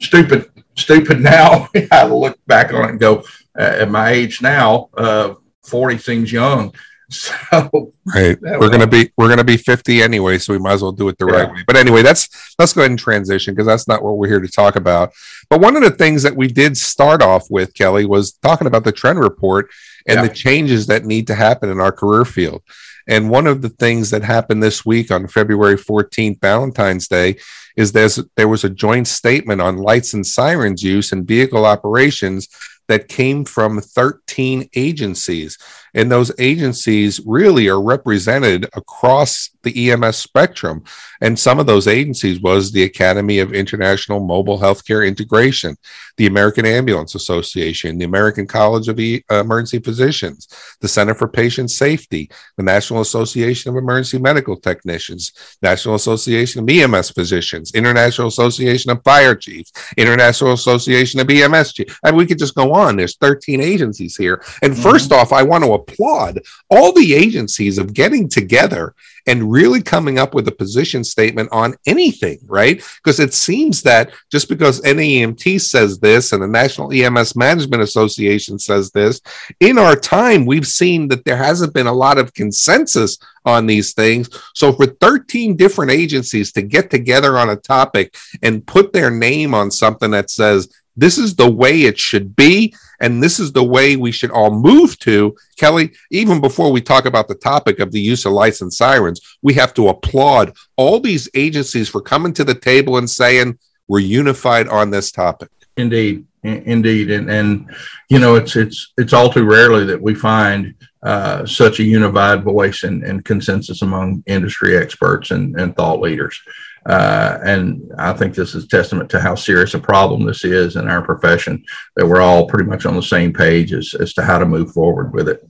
stupid, 0.00 0.50
stupid 0.76 1.20
now. 1.20 1.68
I 1.90 2.06
look 2.06 2.38
back 2.46 2.72
on 2.72 2.84
it 2.84 2.90
and 2.90 3.00
go, 3.00 3.24
uh, 3.58 3.74
at 3.80 3.90
my 3.90 4.10
age 4.10 4.40
now, 4.40 4.88
uh, 4.96 5.34
40 5.64 5.98
seems 5.98 6.32
young. 6.32 6.72
So 7.50 7.94
right, 8.14 8.38
we're 8.42 8.68
gonna 8.68 8.86
be 8.86 9.10
we're 9.16 9.30
gonna 9.30 9.42
be 9.42 9.56
fifty 9.56 10.02
anyway, 10.02 10.36
so 10.36 10.52
we 10.52 10.58
might 10.58 10.74
as 10.74 10.82
well 10.82 10.92
do 10.92 11.08
it 11.08 11.16
the 11.16 11.26
yeah. 11.26 11.32
right 11.32 11.54
way. 11.54 11.64
But 11.66 11.76
anyway, 11.76 12.02
that's 12.02 12.28
let's 12.58 12.74
go 12.74 12.82
ahead 12.82 12.90
and 12.90 12.98
transition 12.98 13.54
because 13.54 13.66
that's 13.66 13.88
not 13.88 14.02
what 14.02 14.18
we're 14.18 14.28
here 14.28 14.40
to 14.40 14.48
talk 14.48 14.76
about. 14.76 15.12
But 15.48 15.60
one 15.60 15.74
of 15.74 15.82
the 15.82 15.90
things 15.90 16.22
that 16.24 16.36
we 16.36 16.48
did 16.48 16.76
start 16.76 17.22
off 17.22 17.50
with, 17.50 17.72
Kelly, 17.72 18.04
was 18.04 18.32
talking 18.32 18.66
about 18.66 18.84
the 18.84 18.92
trend 18.92 19.20
report 19.20 19.70
and 20.06 20.16
yeah. 20.16 20.22
the 20.26 20.34
changes 20.34 20.86
that 20.88 21.06
need 21.06 21.26
to 21.28 21.34
happen 21.34 21.70
in 21.70 21.80
our 21.80 21.92
career 21.92 22.26
field. 22.26 22.62
And 23.06 23.30
one 23.30 23.46
of 23.46 23.62
the 23.62 23.70
things 23.70 24.10
that 24.10 24.22
happened 24.22 24.62
this 24.62 24.84
week 24.84 25.10
on 25.10 25.28
February 25.28 25.76
14th, 25.76 26.40
Valentine's 26.42 27.08
Day, 27.08 27.38
is 27.74 27.92
there's 27.92 28.20
there 28.36 28.48
was 28.48 28.64
a 28.64 28.70
joint 28.70 29.08
statement 29.08 29.62
on 29.62 29.78
lights 29.78 30.12
and 30.12 30.26
sirens 30.26 30.82
use 30.82 31.12
in 31.12 31.24
vehicle 31.24 31.64
operations 31.64 32.48
that 32.88 33.08
came 33.08 33.44
from 33.44 33.80
13 33.80 34.68
agencies. 34.74 35.58
And 35.94 36.10
those 36.10 36.32
agencies 36.38 37.20
really 37.24 37.68
are 37.68 37.80
represented 37.80 38.66
across 38.74 39.50
the 39.62 39.90
EMS 39.90 40.16
spectrum. 40.16 40.84
And 41.20 41.38
some 41.38 41.58
of 41.58 41.66
those 41.66 41.86
agencies 41.86 42.40
was 42.40 42.70
the 42.70 42.84
Academy 42.84 43.38
of 43.40 43.52
International 43.52 44.20
Mobile 44.20 44.58
Healthcare 44.58 45.06
Integration, 45.06 45.76
the 46.16 46.26
American 46.26 46.64
Ambulance 46.64 47.14
Association, 47.14 47.98
the 47.98 48.04
American 48.04 48.46
College 48.46 48.88
of 48.88 49.00
e- 49.00 49.24
Emergency 49.30 49.78
Physicians, 49.78 50.48
the 50.80 50.88
Center 50.88 51.14
for 51.14 51.28
Patient 51.28 51.70
Safety, 51.70 52.30
the 52.56 52.62
National 52.62 53.00
Association 53.00 53.70
of 53.70 53.76
Emergency 53.76 54.18
Medical 54.18 54.56
Technicians, 54.56 55.32
National 55.62 55.94
Association 55.96 56.62
of 56.62 56.68
EMS 56.68 57.10
Physicians, 57.10 57.74
International 57.74 58.28
Association 58.28 58.90
of 58.90 59.02
Fire 59.02 59.34
Chiefs, 59.34 59.72
International 59.96 60.52
Association 60.52 61.20
of 61.20 61.30
EMS 61.30 61.72
Chiefs. 61.72 61.98
And 62.04 62.16
we 62.16 62.26
could 62.26 62.38
just 62.38 62.54
go 62.54 62.72
on. 62.72 62.96
There's 62.96 63.16
13 63.16 63.60
agencies 63.60 64.16
here. 64.16 64.42
And 64.62 64.72
mm-hmm. 64.72 64.82
first 64.82 65.12
off, 65.12 65.32
I 65.32 65.42
want 65.42 65.64
to 65.64 65.72
applaud 65.88 66.40
all 66.70 66.92
the 66.92 67.14
agencies 67.14 67.78
of 67.78 67.94
getting 67.94 68.28
together 68.28 68.94
and 69.26 69.52
really 69.52 69.82
coming 69.82 70.18
up 70.18 70.32
with 70.32 70.48
a 70.48 70.52
position 70.52 71.04
statement 71.04 71.50
on 71.52 71.74
anything, 71.86 72.38
right? 72.46 72.82
Because 72.96 73.20
it 73.20 73.34
seems 73.34 73.82
that 73.82 74.10
just 74.32 74.48
because 74.48 74.80
NEMT 74.80 75.60
says 75.60 75.98
this 75.98 76.32
and 76.32 76.42
the 76.42 76.48
National 76.48 76.90
EMS 76.92 77.36
Management 77.36 77.82
Association 77.82 78.58
says 78.58 78.90
this, 78.90 79.20
in 79.60 79.76
our 79.76 79.94
time, 79.94 80.46
we've 80.46 80.66
seen 80.66 81.08
that 81.08 81.26
there 81.26 81.36
hasn't 81.36 81.74
been 81.74 81.86
a 81.86 81.92
lot 81.92 82.16
of 82.16 82.32
consensus 82.32 83.18
on 83.44 83.66
these 83.66 83.92
things. 83.92 84.30
So 84.54 84.72
for 84.72 84.86
13 84.86 85.56
different 85.56 85.90
agencies 85.90 86.50
to 86.52 86.62
get 86.62 86.90
together 86.90 87.38
on 87.38 87.50
a 87.50 87.56
topic 87.56 88.16
and 88.42 88.66
put 88.66 88.94
their 88.94 89.10
name 89.10 89.52
on 89.52 89.70
something 89.70 90.10
that 90.12 90.30
says, 90.30 90.72
this 90.96 91.18
is 91.18 91.36
the 91.36 91.50
way 91.50 91.82
it 91.82 91.98
should 91.98 92.34
be, 92.34 92.74
and 93.00 93.22
this 93.22 93.38
is 93.38 93.52
the 93.52 93.64
way 93.64 93.96
we 93.96 94.12
should 94.12 94.30
all 94.30 94.50
move 94.50 94.98
to. 95.00 95.36
Kelly, 95.56 95.92
even 96.10 96.40
before 96.40 96.72
we 96.72 96.80
talk 96.80 97.04
about 97.04 97.28
the 97.28 97.34
topic 97.34 97.78
of 97.78 97.92
the 97.92 98.00
use 98.00 98.24
of 98.26 98.32
and 98.32 98.72
sirens, 98.72 99.20
we 99.42 99.54
have 99.54 99.74
to 99.74 99.88
applaud 99.88 100.54
all 100.76 101.00
these 101.00 101.28
agencies 101.34 101.88
for 101.88 102.00
coming 102.00 102.32
to 102.34 102.44
the 102.44 102.54
table 102.54 102.98
and 102.98 103.08
saying, 103.08 103.58
we're 103.88 104.00
unified 104.00 104.68
on 104.68 104.90
this 104.90 105.10
topic. 105.10 105.48
Indeed, 105.76 106.26
indeed, 106.42 107.10
and 107.10 107.30
and 107.30 107.74
you 108.10 108.18
know 108.18 108.34
it's 108.34 108.56
it's 108.56 108.92
it's 108.98 109.12
all 109.12 109.32
too 109.32 109.44
rarely 109.44 109.84
that 109.86 110.00
we 110.00 110.14
find 110.14 110.74
uh, 111.02 111.46
such 111.46 111.78
a 111.80 111.84
unified 111.84 112.42
voice 112.42 112.82
and, 112.82 113.04
and 113.04 113.24
consensus 113.24 113.82
among 113.82 114.22
industry 114.26 114.76
experts 114.76 115.30
and, 115.30 115.58
and 115.58 115.74
thought 115.76 116.00
leaders. 116.00 116.40
Uh, 116.86 117.38
and 117.44 117.92
I 117.98 118.12
think 118.12 118.34
this 118.34 118.54
is 118.54 118.66
testament 118.66 119.10
to 119.10 119.20
how 119.20 119.34
serious 119.34 119.74
a 119.74 119.78
problem 119.78 120.24
this 120.24 120.44
is 120.44 120.76
in 120.76 120.88
our 120.88 121.02
profession 121.02 121.64
that 121.96 122.06
we're 122.06 122.20
all 122.20 122.46
pretty 122.46 122.68
much 122.68 122.86
on 122.86 122.94
the 122.94 123.02
same 123.02 123.32
page 123.32 123.72
as, 123.72 123.94
as 123.94 124.14
to 124.14 124.22
how 124.22 124.38
to 124.38 124.46
move 124.46 124.72
forward 124.72 125.12
with 125.12 125.28
it. 125.28 125.48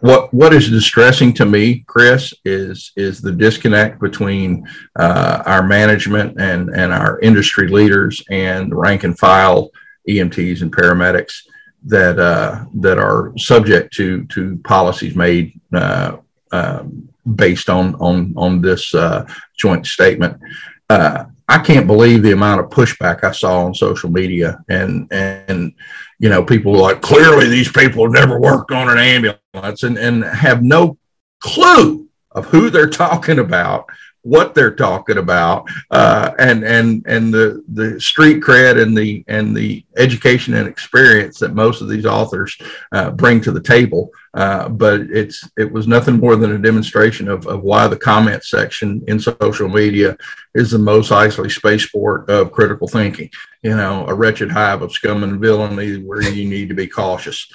What 0.00 0.34
what 0.34 0.52
is 0.52 0.68
distressing 0.68 1.32
to 1.34 1.46
me, 1.46 1.84
Chris, 1.86 2.34
is 2.44 2.90
is 2.96 3.20
the 3.20 3.30
disconnect 3.30 4.00
between 4.00 4.66
uh, 4.98 5.44
our 5.46 5.62
management 5.62 6.40
and 6.40 6.70
and 6.70 6.92
our 6.92 7.20
industry 7.20 7.68
leaders 7.68 8.20
and 8.28 8.72
the 8.72 8.76
rank 8.76 9.04
and 9.04 9.16
file 9.16 9.70
EMTs 10.08 10.62
and 10.62 10.74
paramedics 10.74 11.42
that 11.84 12.18
uh, 12.18 12.64
that 12.80 12.98
are 12.98 13.32
subject 13.38 13.94
to 13.94 14.24
to 14.26 14.56
policies 14.64 15.14
made 15.14 15.60
uh, 15.72 16.16
um, 16.50 17.08
based 17.34 17.68
on 17.68 17.94
on 17.96 18.34
on 18.36 18.60
this 18.60 18.94
uh, 18.94 19.26
joint 19.56 19.86
statement. 19.86 20.40
Uh, 20.90 21.24
I 21.48 21.58
can't 21.58 21.86
believe 21.86 22.22
the 22.22 22.32
amount 22.32 22.60
of 22.60 22.70
pushback 22.70 23.24
I 23.24 23.32
saw 23.32 23.64
on 23.64 23.74
social 23.74 24.10
media, 24.10 24.62
and 24.68 25.06
and 25.10 25.72
you 26.18 26.28
know 26.28 26.42
people 26.42 26.74
like 26.74 27.00
clearly 27.00 27.48
these 27.48 27.70
people 27.70 28.04
have 28.04 28.12
never 28.12 28.40
worked 28.40 28.70
on 28.70 28.88
an 28.88 28.98
ambulance 28.98 29.82
and 29.82 29.98
and 29.98 30.24
have 30.24 30.62
no 30.62 30.98
clue 31.40 32.08
of 32.32 32.46
who 32.46 32.70
they're 32.70 32.88
talking 33.06 33.38
about 33.38 33.86
what 34.22 34.54
they're 34.54 34.74
talking 34.74 35.18
about 35.18 35.68
uh, 35.90 36.32
and 36.38 36.64
and 36.64 37.04
and 37.06 37.34
the 37.34 37.62
the 37.72 38.00
street 38.00 38.40
cred 38.42 38.80
and 38.80 38.96
the 38.96 39.24
and 39.26 39.56
the 39.56 39.84
education 39.96 40.54
and 40.54 40.68
experience 40.68 41.38
that 41.38 41.54
most 41.54 41.80
of 41.80 41.88
these 41.88 42.06
authors 42.06 42.56
uh, 42.92 43.10
bring 43.10 43.40
to 43.40 43.52
the 43.52 43.60
table. 43.60 44.10
Uh, 44.34 44.66
but 44.66 45.00
it's 45.10 45.46
it 45.58 45.70
was 45.70 45.86
nothing 45.86 46.18
more 46.18 46.36
than 46.36 46.52
a 46.52 46.58
demonstration 46.58 47.28
of, 47.28 47.46
of 47.46 47.62
why 47.62 47.86
the 47.86 47.96
comment 47.96 48.42
section 48.42 49.02
in 49.06 49.18
social 49.18 49.68
media 49.68 50.16
is 50.54 50.70
the 50.70 50.78
Mos 50.78 51.10
Eisley 51.10 51.50
spaceport 51.50 52.30
of 52.30 52.52
critical 52.52 52.88
thinking. 52.88 53.28
You 53.62 53.76
know 53.76 54.06
a 54.06 54.14
wretched 54.14 54.50
hive 54.50 54.82
of 54.82 54.92
scum 54.92 55.24
and 55.24 55.40
villainy 55.40 55.96
where 55.96 56.22
you 56.22 56.48
need 56.48 56.68
to 56.68 56.74
be 56.74 56.86
cautious. 56.86 57.52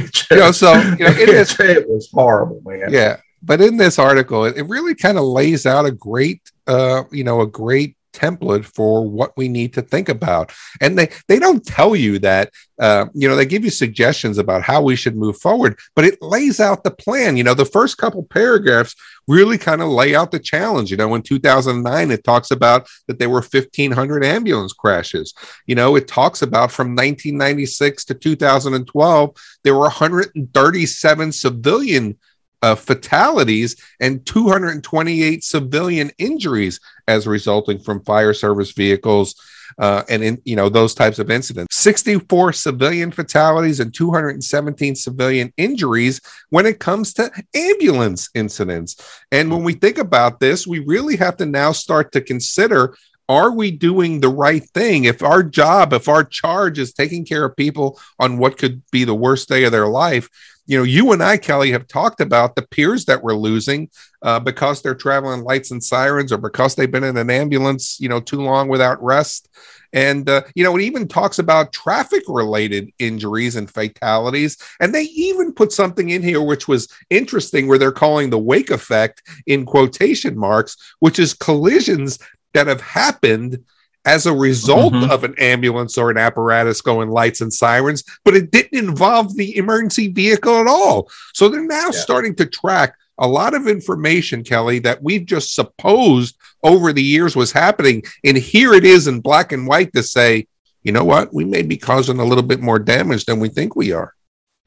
Just, 0.00 0.30
you 0.30 0.36
know, 0.36 0.52
so 0.52 0.74
you 0.74 1.04
know, 1.04 1.12
it, 1.12 1.60
it 1.60 1.88
was 1.88 2.10
horrible 2.12 2.60
man. 2.64 2.92
Yeah 2.92 3.16
but 3.42 3.60
in 3.60 3.76
this 3.76 3.98
article, 3.98 4.44
it, 4.44 4.62
really 4.62 4.94
kind 4.94 5.18
of 5.18 5.24
lays 5.24 5.66
out 5.66 5.84
a 5.84 5.90
great, 5.90 6.40
uh, 6.66 7.02
you 7.10 7.24
know, 7.24 7.40
a 7.40 7.46
great 7.46 7.96
template 8.12 8.64
for 8.64 9.08
what 9.08 9.36
we 9.36 9.48
need 9.48 9.72
to 9.74 9.82
think 9.82 10.08
about. 10.08 10.52
And 10.80 10.98
they 10.98 11.10
they 11.28 11.38
don't 11.38 11.64
tell 11.64 11.96
you 11.96 12.18
that 12.20 12.50
uh, 12.78 13.06
you 13.14 13.28
know 13.28 13.36
they 13.36 13.46
give 13.46 13.64
you 13.64 13.70
suggestions 13.70 14.38
about 14.38 14.62
how 14.62 14.82
we 14.82 14.96
should 14.96 15.16
move 15.16 15.38
forward 15.38 15.78
but 15.94 16.04
it 16.04 16.20
lays 16.20 16.60
out 16.60 16.84
the 16.84 16.90
plan. 16.90 17.36
You 17.36 17.44
know 17.44 17.54
the 17.54 17.64
first 17.64 17.98
couple 17.98 18.22
paragraphs 18.24 18.94
really 19.28 19.56
kind 19.56 19.82
of 19.82 19.88
lay 19.88 20.14
out 20.14 20.30
the 20.30 20.38
challenge. 20.38 20.90
You 20.90 20.96
know 20.96 21.14
in 21.14 21.22
2009 21.22 22.10
it 22.10 22.24
talks 22.24 22.50
about 22.50 22.88
that 23.08 23.18
there 23.18 23.30
were 23.30 23.40
1500 23.40 24.24
ambulance 24.24 24.72
crashes. 24.72 25.34
You 25.66 25.74
know 25.74 25.96
it 25.96 26.08
talks 26.08 26.42
about 26.42 26.70
from 26.70 26.88
1996 26.88 28.04
to 28.06 28.14
2012 28.14 29.36
there 29.64 29.74
were 29.74 29.80
137 29.80 31.32
civilian 31.32 32.18
uh, 32.62 32.74
fatalities 32.74 33.76
and 34.00 34.24
228 34.24 35.44
civilian 35.44 36.10
injuries 36.18 36.80
as 37.08 37.26
resulting 37.26 37.78
from 37.78 38.02
fire 38.04 38.32
service 38.32 38.72
vehicles 38.72 39.34
uh, 39.78 40.02
and 40.08 40.22
in 40.22 40.40
you 40.44 40.54
know 40.54 40.68
those 40.68 40.94
types 40.94 41.18
of 41.18 41.30
incidents 41.30 41.74
64 41.76 42.52
civilian 42.52 43.10
fatalities 43.10 43.80
and 43.80 43.94
217 43.94 44.94
civilian 44.94 45.52
injuries 45.56 46.20
when 46.50 46.66
it 46.66 46.78
comes 46.78 47.14
to 47.14 47.30
ambulance 47.54 48.28
incidents 48.34 48.96
and 49.32 49.50
when 49.50 49.64
we 49.64 49.72
think 49.72 49.98
about 49.98 50.40
this 50.40 50.66
we 50.66 50.78
really 50.80 51.16
have 51.16 51.36
to 51.36 51.46
now 51.46 51.72
start 51.72 52.12
to 52.12 52.20
consider 52.20 52.94
are 53.28 53.52
we 53.52 53.70
doing 53.70 54.20
the 54.20 54.28
right 54.28 54.62
thing? 54.74 55.04
If 55.04 55.22
our 55.22 55.42
job, 55.42 55.92
if 55.92 56.08
our 56.08 56.24
charge 56.24 56.78
is 56.78 56.92
taking 56.92 57.24
care 57.24 57.44
of 57.44 57.56
people 57.56 57.98
on 58.18 58.36
what 58.36 58.58
could 58.58 58.82
be 58.90 59.04
the 59.04 59.14
worst 59.14 59.48
day 59.48 59.64
of 59.64 59.72
their 59.72 59.86
life, 59.86 60.28
you 60.66 60.78
know, 60.78 60.84
you 60.84 61.12
and 61.12 61.22
I, 61.22 61.36
Kelly, 61.36 61.72
have 61.72 61.88
talked 61.88 62.20
about 62.20 62.54
the 62.54 62.62
peers 62.62 63.04
that 63.06 63.22
we're 63.22 63.34
losing 63.34 63.90
uh, 64.22 64.38
because 64.38 64.80
they're 64.80 64.94
traveling 64.94 65.42
lights 65.42 65.70
and 65.70 65.82
sirens 65.82 66.32
or 66.32 66.38
because 66.38 66.74
they've 66.74 66.90
been 66.90 67.04
in 67.04 67.16
an 67.16 67.30
ambulance, 67.30 67.98
you 68.00 68.08
know, 68.08 68.20
too 68.20 68.40
long 68.40 68.68
without 68.68 69.02
rest. 69.02 69.48
And, 69.92 70.28
uh, 70.28 70.42
you 70.54 70.64
know, 70.64 70.76
it 70.76 70.82
even 70.82 71.06
talks 71.08 71.38
about 71.38 71.72
traffic 71.72 72.22
related 72.28 72.90
injuries 72.98 73.56
and 73.56 73.70
fatalities. 73.70 74.56
And 74.80 74.94
they 74.94 75.02
even 75.02 75.52
put 75.52 75.72
something 75.72 76.10
in 76.10 76.22
here 76.22 76.42
which 76.42 76.68
was 76.68 76.88
interesting, 77.10 77.66
where 77.66 77.78
they're 77.78 77.92
calling 77.92 78.30
the 78.30 78.38
wake 78.38 78.70
effect 78.70 79.22
in 79.46 79.66
quotation 79.66 80.38
marks, 80.38 80.76
which 81.00 81.18
is 81.18 81.34
collisions 81.34 82.18
that 82.54 82.68
have 82.68 82.80
happened 82.80 83.62
as 84.04 84.26
a 84.26 84.34
result 84.34 84.92
mm-hmm. 84.92 85.10
of 85.10 85.24
an 85.24 85.34
ambulance 85.38 85.96
or 85.96 86.10
an 86.10 86.18
apparatus 86.18 86.80
going 86.80 87.08
lights 87.08 87.40
and 87.40 87.52
sirens, 87.52 88.02
but 88.24 88.34
it 88.34 88.50
didn't 88.50 88.78
involve 88.78 89.36
the 89.36 89.56
emergency 89.56 90.08
vehicle 90.08 90.60
at 90.60 90.66
all. 90.66 91.08
So 91.34 91.48
they're 91.48 91.64
now 91.64 91.86
yeah. 91.86 91.90
starting 91.90 92.34
to 92.36 92.46
track 92.46 92.96
a 93.18 93.28
lot 93.28 93.54
of 93.54 93.68
information, 93.68 94.42
Kelly, 94.42 94.80
that 94.80 95.02
we've 95.02 95.24
just 95.24 95.54
supposed 95.54 96.36
over 96.62 96.92
the 96.92 97.02
years 97.02 97.36
was 97.36 97.52
happening. 97.52 98.02
And 98.24 98.36
here 98.36 98.74
it 98.74 98.84
is 98.84 99.06
in 99.06 99.20
black 99.20 99.52
and 99.52 99.66
white 99.66 99.92
to 99.92 100.02
say, 100.02 100.46
you 100.82 100.90
know 100.90 101.04
what, 101.04 101.32
we 101.32 101.44
may 101.44 101.62
be 101.62 101.76
causing 101.76 102.18
a 102.18 102.24
little 102.24 102.42
bit 102.42 102.60
more 102.60 102.78
damage 102.78 103.24
than 103.24 103.38
we 103.38 103.48
think 103.48 103.76
we 103.76 103.92
are. 103.92 104.14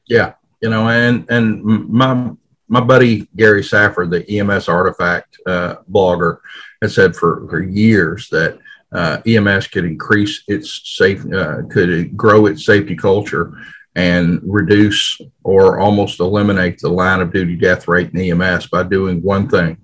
Yeah. 0.06 0.34
You 0.62 0.70
know, 0.70 0.88
and 0.88 1.28
and 1.30 1.62
my 1.62 2.30
my 2.68 2.80
buddy 2.80 3.28
Gary 3.36 3.62
Safford, 3.62 4.10
the 4.10 4.28
EMS 4.28 4.68
artifact 4.68 5.38
uh, 5.46 5.76
blogger, 5.90 6.38
has 6.80 6.94
said 6.94 7.14
for, 7.14 7.46
for 7.48 7.62
years 7.62 8.28
that 8.30 8.58
uh, 8.92 9.20
EMS 9.26 9.68
could 9.68 9.84
increase 9.84 10.42
its 10.48 10.96
safe, 10.96 11.24
uh, 11.32 11.62
could 11.70 12.16
grow 12.16 12.46
its 12.46 12.64
safety 12.64 12.96
culture 12.96 13.52
and 13.94 14.40
reduce 14.44 15.20
or 15.42 15.78
almost 15.78 16.20
eliminate 16.20 16.78
the 16.78 16.88
line 16.88 17.20
of 17.20 17.32
duty 17.32 17.56
death 17.56 17.88
rate 17.88 18.10
in 18.12 18.40
EMS 18.40 18.66
by 18.66 18.82
doing 18.82 19.22
one 19.22 19.48
thing 19.48 19.78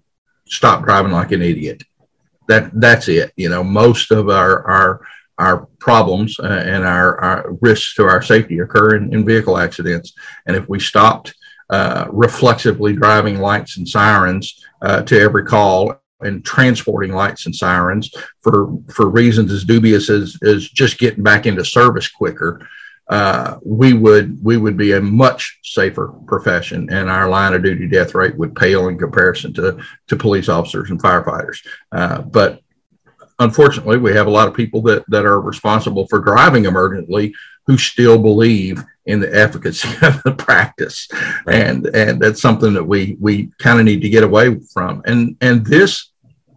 stop 0.46 0.84
driving 0.84 1.12
like 1.12 1.32
an 1.32 1.42
idiot. 1.42 1.82
That 2.48 2.70
that's 2.74 3.08
it. 3.08 3.32
You 3.36 3.48
know, 3.48 3.64
most 3.64 4.10
of 4.10 4.28
our 4.28 4.64
our 4.64 5.00
our 5.38 5.66
problems 5.78 6.38
uh, 6.38 6.62
and 6.66 6.84
our, 6.84 7.18
our, 7.18 7.52
risks 7.62 7.94
to 7.94 8.04
our 8.04 8.20
safety 8.20 8.58
occur 8.58 8.96
in, 8.96 9.12
in 9.14 9.24
vehicle 9.24 9.56
accidents. 9.56 10.12
And 10.46 10.54
if 10.54 10.68
we 10.68 10.78
stopped 10.78 11.34
uh, 11.70 12.06
reflexively 12.10 12.92
driving 12.92 13.40
lights 13.40 13.78
and 13.78 13.88
sirens 13.88 14.62
uh, 14.82 15.02
to 15.02 15.18
every 15.18 15.44
call 15.44 16.01
and 16.24 16.44
transporting 16.44 17.12
lights 17.12 17.46
and 17.46 17.54
sirens 17.54 18.12
for 18.40 18.72
for 18.88 19.08
reasons 19.08 19.52
as 19.52 19.64
dubious 19.64 20.10
as, 20.10 20.36
as 20.42 20.68
just 20.68 20.98
getting 20.98 21.22
back 21.22 21.46
into 21.46 21.64
service 21.64 22.08
quicker, 22.08 22.66
uh, 23.08 23.58
we 23.64 23.92
would 23.92 24.42
we 24.42 24.56
would 24.56 24.76
be 24.76 24.92
a 24.92 25.00
much 25.00 25.58
safer 25.62 26.08
profession, 26.26 26.88
and 26.90 27.10
our 27.10 27.28
line 27.28 27.52
of 27.52 27.62
duty 27.62 27.86
death 27.88 28.14
rate 28.14 28.36
would 28.36 28.54
pale 28.54 28.88
in 28.88 28.98
comparison 28.98 29.52
to 29.52 29.78
to 30.08 30.16
police 30.16 30.48
officers 30.48 30.90
and 30.90 31.02
firefighters. 31.02 31.58
Uh, 31.90 32.22
but 32.22 32.62
unfortunately, 33.38 33.98
we 33.98 34.12
have 34.12 34.26
a 34.26 34.30
lot 34.30 34.48
of 34.48 34.54
people 34.54 34.82
that 34.82 35.04
that 35.08 35.26
are 35.26 35.40
responsible 35.40 36.06
for 36.06 36.20
driving 36.20 36.64
emergently 36.64 37.32
who 37.66 37.76
still 37.76 38.18
believe 38.18 38.82
in 39.06 39.20
the 39.20 39.34
efficacy 39.34 39.88
of 40.02 40.22
the 40.22 40.32
practice, 40.32 41.08
right. 41.44 41.56
and 41.56 41.86
and 41.88 42.22
that's 42.22 42.40
something 42.40 42.72
that 42.72 42.84
we 42.84 43.16
we 43.20 43.50
kind 43.58 43.78
of 43.78 43.84
need 43.84 44.00
to 44.02 44.08
get 44.08 44.24
away 44.24 44.58
from. 44.72 45.02
And 45.06 45.36
and 45.40 45.66
this 45.66 46.11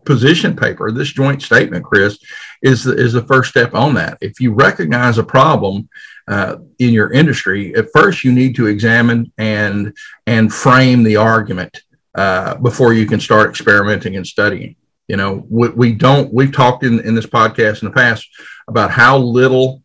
position 0.06 0.56
paper, 0.56 0.92
this 0.92 1.12
joint 1.12 1.42
statement, 1.42 1.84
Chris, 1.84 2.18
is 2.62 2.84
the, 2.84 2.96
is 2.96 3.14
the 3.14 3.24
first 3.24 3.50
step 3.50 3.74
on 3.74 3.94
that. 3.96 4.18
If 4.22 4.40
you 4.40 4.54
recognize 4.54 5.18
a 5.18 5.24
problem 5.24 5.90
uh, 6.28 6.58
in 6.80 6.94
your 6.94 7.12
industry, 7.12 7.76
at 7.76 7.88
first 7.94 8.24
you 8.24 8.32
need 8.32 8.56
to 8.56 8.68
examine 8.68 9.32
and 9.38 9.96
and 10.26 10.54
frame 10.54 11.04
the 11.04 11.18
argument 11.18 11.82
uh, 12.16 12.56
before 12.56 12.94
you 12.94 13.06
can 13.06 13.20
start 13.20 13.50
experimenting 13.50 14.16
and 14.16 14.26
studying. 14.26 14.76
You 15.08 15.18
know, 15.18 15.46
we, 15.50 15.70
we 15.70 15.92
don't. 15.94 16.34
We've 16.34 16.52
talked 16.52 16.84
in 16.84 17.00
in 17.02 17.14
this 17.14 17.28
podcast 17.28 17.82
in 17.82 17.90
the 17.90 17.94
past 17.94 18.28
about 18.68 18.92
how 18.92 19.18
little 19.18 19.84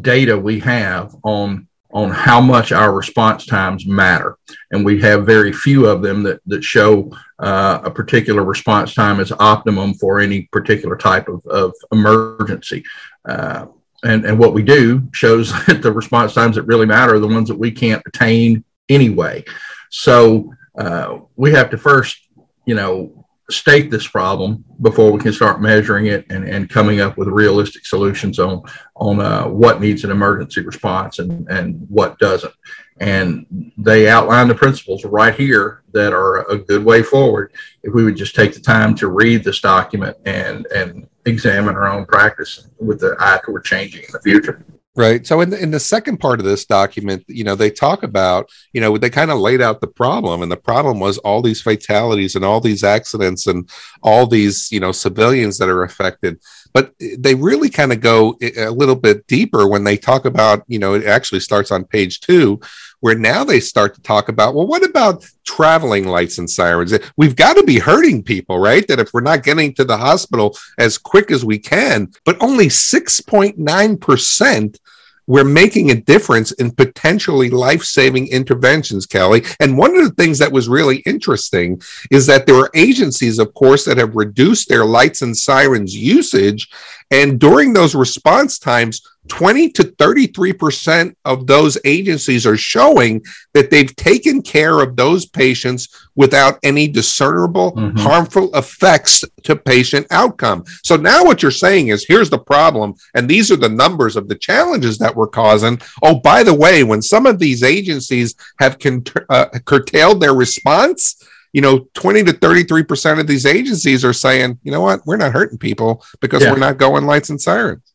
data 0.00 0.38
we 0.38 0.60
have 0.60 1.14
on 1.22 1.68
on 1.92 2.10
how 2.10 2.40
much 2.40 2.72
our 2.72 2.92
response 2.92 3.44
times 3.44 3.86
matter. 3.86 4.38
And 4.70 4.84
we 4.84 5.00
have 5.02 5.26
very 5.26 5.52
few 5.52 5.86
of 5.86 6.02
them 6.02 6.22
that, 6.22 6.40
that 6.46 6.64
show 6.64 7.10
uh, 7.38 7.80
a 7.84 7.90
particular 7.90 8.44
response 8.44 8.94
time 8.94 9.20
as 9.20 9.32
optimum 9.32 9.94
for 9.94 10.20
any 10.20 10.42
particular 10.52 10.96
type 10.96 11.28
of, 11.28 11.44
of 11.46 11.72
emergency. 11.92 12.82
Uh, 13.28 13.66
and, 14.04 14.24
and 14.24 14.38
what 14.38 14.54
we 14.54 14.62
do 14.62 15.08
shows 15.12 15.52
that 15.66 15.82
the 15.82 15.92
response 15.92 16.34
times 16.34 16.56
that 16.56 16.62
really 16.62 16.86
matter 16.86 17.14
are 17.14 17.20
the 17.20 17.26
ones 17.28 17.48
that 17.48 17.58
we 17.58 17.70
can't 17.70 18.02
attain 18.06 18.64
anyway. 18.88 19.44
So 19.90 20.54
uh, 20.78 21.18
we 21.36 21.52
have 21.52 21.70
to 21.70 21.78
first, 21.78 22.18
you 22.64 22.74
know, 22.74 23.26
state 23.50 23.90
this 23.90 24.06
problem 24.06 24.64
before 24.80 25.12
we 25.12 25.20
can 25.20 25.32
start 25.32 25.60
measuring 25.60 26.06
it 26.06 26.24
and, 26.30 26.44
and 26.44 26.70
coming 26.70 27.00
up 27.00 27.16
with 27.18 27.28
realistic 27.28 27.84
solutions 27.84 28.38
on 28.38 28.62
on 28.96 29.20
uh, 29.20 29.46
what 29.46 29.80
needs 29.80 30.04
an 30.04 30.10
emergency 30.10 30.60
response 30.60 31.18
and, 31.18 31.48
and 31.48 31.84
what 31.88 32.18
doesn't. 32.18 32.54
And 33.00 33.72
they 33.76 34.08
outline 34.08 34.48
the 34.48 34.54
principles 34.54 35.04
right 35.04 35.34
here 35.34 35.82
that 35.92 36.12
are 36.12 36.48
a 36.50 36.58
good 36.58 36.84
way 36.84 37.02
forward 37.02 37.52
if 37.82 37.92
we 37.92 38.04
would 38.04 38.16
just 38.16 38.34
take 38.34 38.54
the 38.54 38.60
time 38.60 38.94
to 38.96 39.08
read 39.08 39.42
this 39.42 39.60
document 39.60 40.16
and 40.24 40.66
and 40.66 41.08
examine 41.24 41.74
our 41.74 41.88
own 41.88 42.04
practice 42.06 42.68
with 42.78 43.00
the 43.00 43.16
eye 43.18 43.40
toward 43.44 43.64
changing 43.64 44.02
in 44.02 44.12
the 44.12 44.20
future. 44.20 44.64
Right. 44.94 45.26
So 45.26 45.40
in 45.40 45.48
the, 45.48 45.58
in 45.58 45.70
the 45.70 45.80
second 45.80 46.18
part 46.18 46.38
of 46.38 46.44
this 46.44 46.66
document, 46.66 47.24
you 47.26 47.44
know, 47.44 47.54
they 47.54 47.70
talk 47.70 48.02
about, 48.02 48.50
you 48.74 48.80
know, 48.82 48.98
they 48.98 49.08
kind 49.08 49.30
of 49.30 49.38
laid 49.38 49.62
out 49.62 49.80
the 49.80 49.86
problem, 49.86 50.42
and 50.42 50.52
the 50.52 50.56
problem 50.58 51.00
was 51.00 51.16
all 51.18 51.40
these 51.40 51.62
fatalities 51.62 52.34
and 52.34 52.44
all 52.44 52.60
these 52.60 52.84
accidents 52.84 53.46
and 53.46 53.70
all 54.02 54.26
these, 54.26 54.70
you 54.70 54.80
know, 54.80 54.92
civilians 54.92 55.56
that 55.56 55.70
are 55.70 55.82
affected. 55.82 56.42
But 56.74 56.92
they 56.98 57.34
really 57.34 57.70
kind 57.70 57.90
of 57.90 58.02
go 58.02 58.36
a 58.42 58.68
little 58.68 58.94
bit 58.94 59.26
deeper 59.26 59.66
when 59.66 59.84
they 59.84 59.96
talk 59.96 60.26
about, 60.26 60.62
you 60.68 60.78
know, 60.78 60.92
it 60.92 61.06
actually 61.06 61.40
starts 61.40 61.70
on 61.70 61.84
page 61.84 62.20
two, 62.20 62.60
where 63.02 63.16
now 63.16 63.44
they 63.44 63.60
start 63.60 63.94
to 63.94 64.02
talk 64.02 64.28
about, 64.28 64.54
well, 64.54 64.66
what 64.66 64.84
about 64.84 65.26
traveling 65.44 66.06
lights 66.06 66.38
and 66.38 66.48
sirens? 66.48 66.96
We've 67.16 67.36
got 67.36 67.56
to 67.56 67.64
be 67.64 67.80
hurting 67.80 68.22
people, 68.22 68.60
right? 68.60 68.86
That 68.86 69.00
if 69.00 69.12
we're 69.12 69.22
not 69.22 69.42
getting 69.42 69.74
to 69.74 69.84
the 69.84 69.96
hospital 69.96 70.56
as 70.78 70.98
quick 70.98 71.32
as 71.32 71.44
we 71.44 71.58
can, 71.58 72.12
but 72.24 72.40
only 72.40 72.68
6.9% 72.68 74.78
we're 75.26 75.44
making 75.44 75.90
a 75.90 76.00
difference 76.00 76.52
in 76.52 76.72
potentially 76.72 77.48
life 77.48 77.84
saving 77.84 78.28
interventions, 78.28 79.06
Kelly. 79.06 79.44
And 79.60 79.78
one 79.78 79.96
of 79.96 80.04
the 80.04 80.14
things 80.14 80.38
that 80.38 80.50
was 80.50 80.68
really 80.68 80.98
interesting 81.06 81.80
is 82.10 82.26
that 82.26 82.44
there 82.44 82.56
are 82.56 82.70
agencies, 82.74 83.38
of 83.38 83.54
course, 83.54 83.84
that 83.84 83.98
have 83.98 84.16
reduced 84.16 84.68
their 84.68 84.84
lights 84.84 85.22
and 85.22 85.36
sirens 85.36 85.96
usage. 85.96 86.68
And 87.10 87.38
during 87.38 87.72
those 87.72 87.94
response 87.94 88.58
times, 88.58 89.00
20 89.28 89.70
to 89.70 89.84
33% 89.84 91.14
of 91.24 91.46
those 91.46 91.78
agencies 91.84 92.46
are 92.46 92.56
showing 92.56 93.24
that 93.54 93.70
they've 93.70 93.94
taken 93.94 94.42
care 94.42 94.80
of 94.80 94.96
those 94.96 95.26
patients 95.26 96.08
without 96.16 96.58
any 96.62 96.88
discernible 96.88 97.72
mm-hmm. 97.72 97.96
harmful 97.98 98.54
effects 98.56 99.24
to 99.44 99.54
patient 99.54 100.06
outcome. 100.10 100.64
So 100.82 100.96
now 100.96 101.24
what 101.24 101.40
you're 101.40 101.50
saying 101.52 101.88
is 101.88 102.04
here's 102.04 102.30
the 102.30 102.38
problem, 102.38 102.94
and 103.14 103.28
these 103.28 103.52
are 103.52 103.56
the 103.56 103.68
numbers 103.68 104.16
of 104.16 104.28
the 104.28 104.34
challenges 104.34 104.98
that 104.98 105.14
we're 105.14 105.28
causing. 105.28 105.80
Oh, 106.02 106.18
by 106.18 106.42
the 106.42 106.54
way, 106.54 106.82
when 106.82 107.00
some 107.00 107.26
of 107.26 107.38
these 107.38 107.62
agencies 107.62 108.34
have 108.58 108.78
con- 108.78 109.04
uh, 109.28 109.46
curtailed 109.64 110.20
their 110.20 110.34
response, 110.34 111.22
you 111.52 111.60
know 111.60 111.86
20 111.94 112.24
to 112.24 112.32
33% 112.32 113.20
of 113.20 113.26
these 113.26 113.44
agencies 113.44 114.06
are 114.06 114.14
saying 114.14 114.58
you 114.62 114.72
know 114.72 114.80
what 114.80 115.02
we're 115.04 115.18
not 115.18 115.32
hurting 115.32 115.58
people 115.58 116.02
because 116.22 116.42
yeah. 116.42 116.50
we're 116.50 116.58
not 116.58 116.78
going 116.78 117.04
lights 117.04 117.28
and 117.28 117.38
sirens 117.38 117.91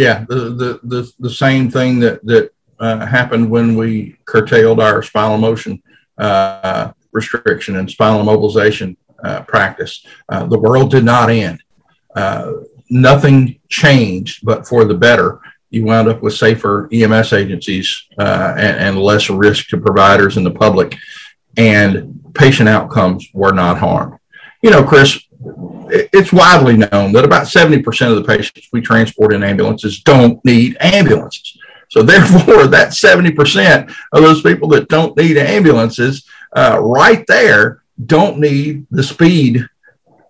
yeah, 0.00 0.24
the 0.28 0.40
the 0.60 0.80
the, 0.82 1.12
the 1.18 1.30
same 1.30 1.70
thing 1.70 2.00
that 2.00 2.24
that 2.24 2.52
uh, 2.78 3.04
happened 3.04 3.50
when 3.50 3.76
we 3.76 4.16
curtailed 4.24 4.80
our 4.80 5.02
spinal 5.02 5.36
motion 5.36 5.82
uh, 6.16 6.92
restriction 7.12 7.76
and 7.76 7.90
spinal 7.90 8.22
immobilization 8.24 8.96
uh, 9.22 9.42
practice. 9.42 10.06
Uh, 10.30 10.46
the 10.46 10.58
world 10.58 10.90
did 10.90 11.04
not 11.04 11.28
end. 11.28 11.62
Uh, 12.16 12.52
nothing 12.88 13.60
changed, 13.68 14.40
but 14.42 14.66
for 14.66 14.86
the 14.86 14.94
better. 14.94 15.38
You 15.68 15.84
wound 15.84 16.08
up 16.08 16.22
with 16.22 16.34
safer 16.34 16.88
EMS 16.90 17.34
agencies 17.34 18.08
uh, 18.18 18.54
and, 18.56 18.76
and 18.78 18.98
less 18.98 19.28
risk 19.28 19.68
to 19.68 19.76
providers 19.78 20.38
and 20.38 20.46
the 20.46 20.50
public, 20.50 20.96
and 21.58 22.20
patient 22.34 22.70
outcomes 22.70 23.28
were 23.34 23.52
not 23.52 23.78
harmed. 23.78 24.18
You 24.62 24.70
know, 24.70 24.82
Chris, 24.82 25.20
it's 25.90 26.32
widely 26.32 26.76
known 26.76 27.12
that 27.12 27.24
about 27.24 27.46
70% 27.46 28.10
of 28.10 28.16
the 28.16 28.24
patients 28.24 28.68
we 28.72 28.80
transport 28.80 29.32
in 29.32 29.42
ambulances 29.42 30.00
don't 30.00 30.42
need 30.44 30.76
ambulances. 30.80 31.56
So 31.88 32.02
therefore, 32.04 32.66
that 32.68 32.92
70% 32.92 33.94
of 34.12 34.22
those 34.22 34.42
people 34.42 34.68
that 34.68 34.88
don't 34.88 35.16
need 35.16 35.36
ambulances, 35.36 36.26
uh, 36.56 36.78
right 36.80 37.24
there, 37.26 37.82
don't 38.06 38.38
need 38.38 38.86
the 38.90 39.02
speed 39.02 39.66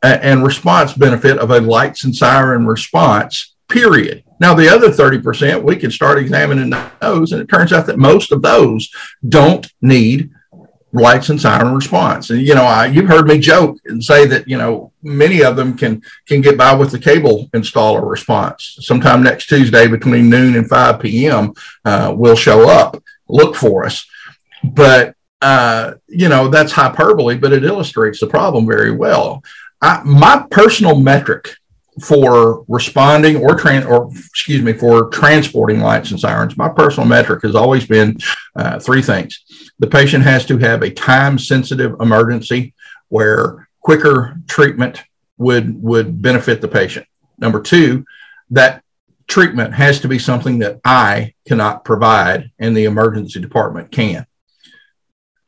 and 0.02 0.42
response 0.42 0.94
benefit 0.94 1.38
of 1.38 1.50
a 1.50 1.60
lights 1.60 2.04
and 2.04 2.16
siren 2.16 2.66
response, 2.66 3.54
period. 3.68 4.24
Now, 4.40 4.54
the 4.54 4.68
other 4.68 4.88
30%, 4.88 5.62
we 5.62 5.76
can 5.76 5.90
start 5.90 6.18
examining 6.18 6.72
those, 7.00 7.32
and 7.32 7.42
it 7.42 7.48
turns 7.48 7.72
out 7.72 7.86
that 7.86 7.98
most 7.98 8.32
of 8.32 8.40
those 8.40 8.90
don't 9.28 9.70
need 9.82 10.30
lights 10.92 11.28
and 11.28 11.40
siren 11.40 11.74
response. 11.74 12.30
And 12.30 12.40
you 12.40 12.54
know, 12.54 12.64
I, 12.64 12.86
you've 12.86 13.08
heard 13.08 13.26
me 13.26 13.38
joke 13.38 13.78
and 13.84 14.02
say 14.02 14.26
that 14.26 14.48
you 14.48 14.58
know 14.58 14.92
many 15.02 15.42
of 15.42 15.56
them 15.56 15.76
can 15.76 16.02
can 16.26 16.40
get 16.40 16.58
by 16.58 16.74
with 16.74 16.90
the 16.90 16.98
cable 16.98 17.48
installer 17.54 18.08
response. 18.08 18.78
Sometime 18.80 19.22
next 19.22 19.48
Tuesday 19.48 19.86
between 19.86 20.28
noon 20.28 20.56
and 20.56 20.68
five 20.68 21.00
p.m. 21.00 21.54
Uh, 21.84 22.14
will 22.16 22.36
show 22.36 22.68
up. 22.68 23.02
Look 23.28 23.54
for 23.54 23.84
us, 23.84 24.06
but 24.64 25.14
uh, 25.40 25.94
you 26.08 26.28
know 26.28 26.48
that's 26.48 26.72
hyperbole, 26.72 27.36
but 27.36 27.52
it 27.52 27.64
illustrates 27.64 28.20
the 28.20 28.26
problem 28.26 28.66
very 28.66 28.90
well. 28.90 29.42
I, 29.80 30.02
my 30.04 30.46
personal 30.50 30.98
metric 30.98 31.56
for 32.02 32.64
responding 32.68 33.36
or 33.36 33.56
tran 33.56 33.86
or 33.86 34.10
excuse 34.10 34.62
me 34.62 34.72
for 34.72 35.08
transporting 35.08 35.80
lights 35.80 36.10
and 36.10 36.20
sirens 36.20 36.56
my 36.56 36.68
personal 36.68 37.06
metric 37.06 37.42
has 37.42 37.54
always 37.54 37.86
been 37.86 38.16
uh, 38.56 38.78
three 38.78 39.02
things 39.02 39.44
the 39.80 39.86
patient 39.86 40.22
has 40.22 40.46
to 40.46 40.58
have 40.58 40.82
a 40.82 40.90
time 40.90 41.38
sensitive 41.38 42.00
emergency 42.00 42.74
where 43.08 43.68
quicker 43.80 44.36
treatment 44.46 45.02
would 45.38 45.82
would 45.82 46.22
benefit 46.22 46.60
the 46.60 46.68
patient. 46.68 47.06
Number 47.38 47.60
two 47.60 48.04
that 48.50 48.84
treatment 49.26 49.72
has 49.72 50.00
to 50.00 50.08
be 50.08 50.18
something 50.18 50.58
that 50.58 50.80
i 50.84 51.32
cannot 51.46 51.84
provide 51.84 52.50
and 52.58 52.76
the 52.76 52.84
emergency 52.84 53.40
department 53.40 53.90
can. 53.90 54.26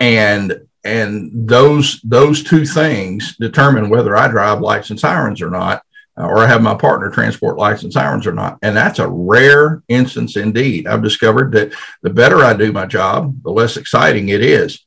And 0.00 0.66
and 0.82 1.48
those 1.48 2.00
those 2.02 2.42
two 2.42 2.64
things 2.64 3.36
determine 3.36 3.90
whether 3.90 4.16
i 4.16 4.28
drive 4.28 4.60
lights 4.60 4.90
and 4.90 4.98
sirens 4.98 5.42
or 5.42 5.50
not 5.50 5.82
or 6.16 6.38
I 6.38 6.46
have 6.46 6.62
my 6.62 6.74
partner 6.74 7.10
transport 7.10 7.58
and 7.82 7.92
sirens 7.92 8.26
or 8.26 8.32
not. 8.32 8.58
And 8.62 8.76
that's 8.76 8.98
a 8.98 9.08
rare 9.08 9.82
instance 9.88 10.36
indeed. 10.36 10.86
I've 10.86 11.02
discovered 11.02 11.52
that 11.52 11.72
the 12.02 12.10
better 12.10 12.38
I 12.38 12.54
do 12.54 12.72
my 12.72 12.86
job, 12.86 13.42
the 13.42 13.50
less 13.50 13.76
exciting 13.76 14.28
it 14.28 14.42
is. 14.42 14.84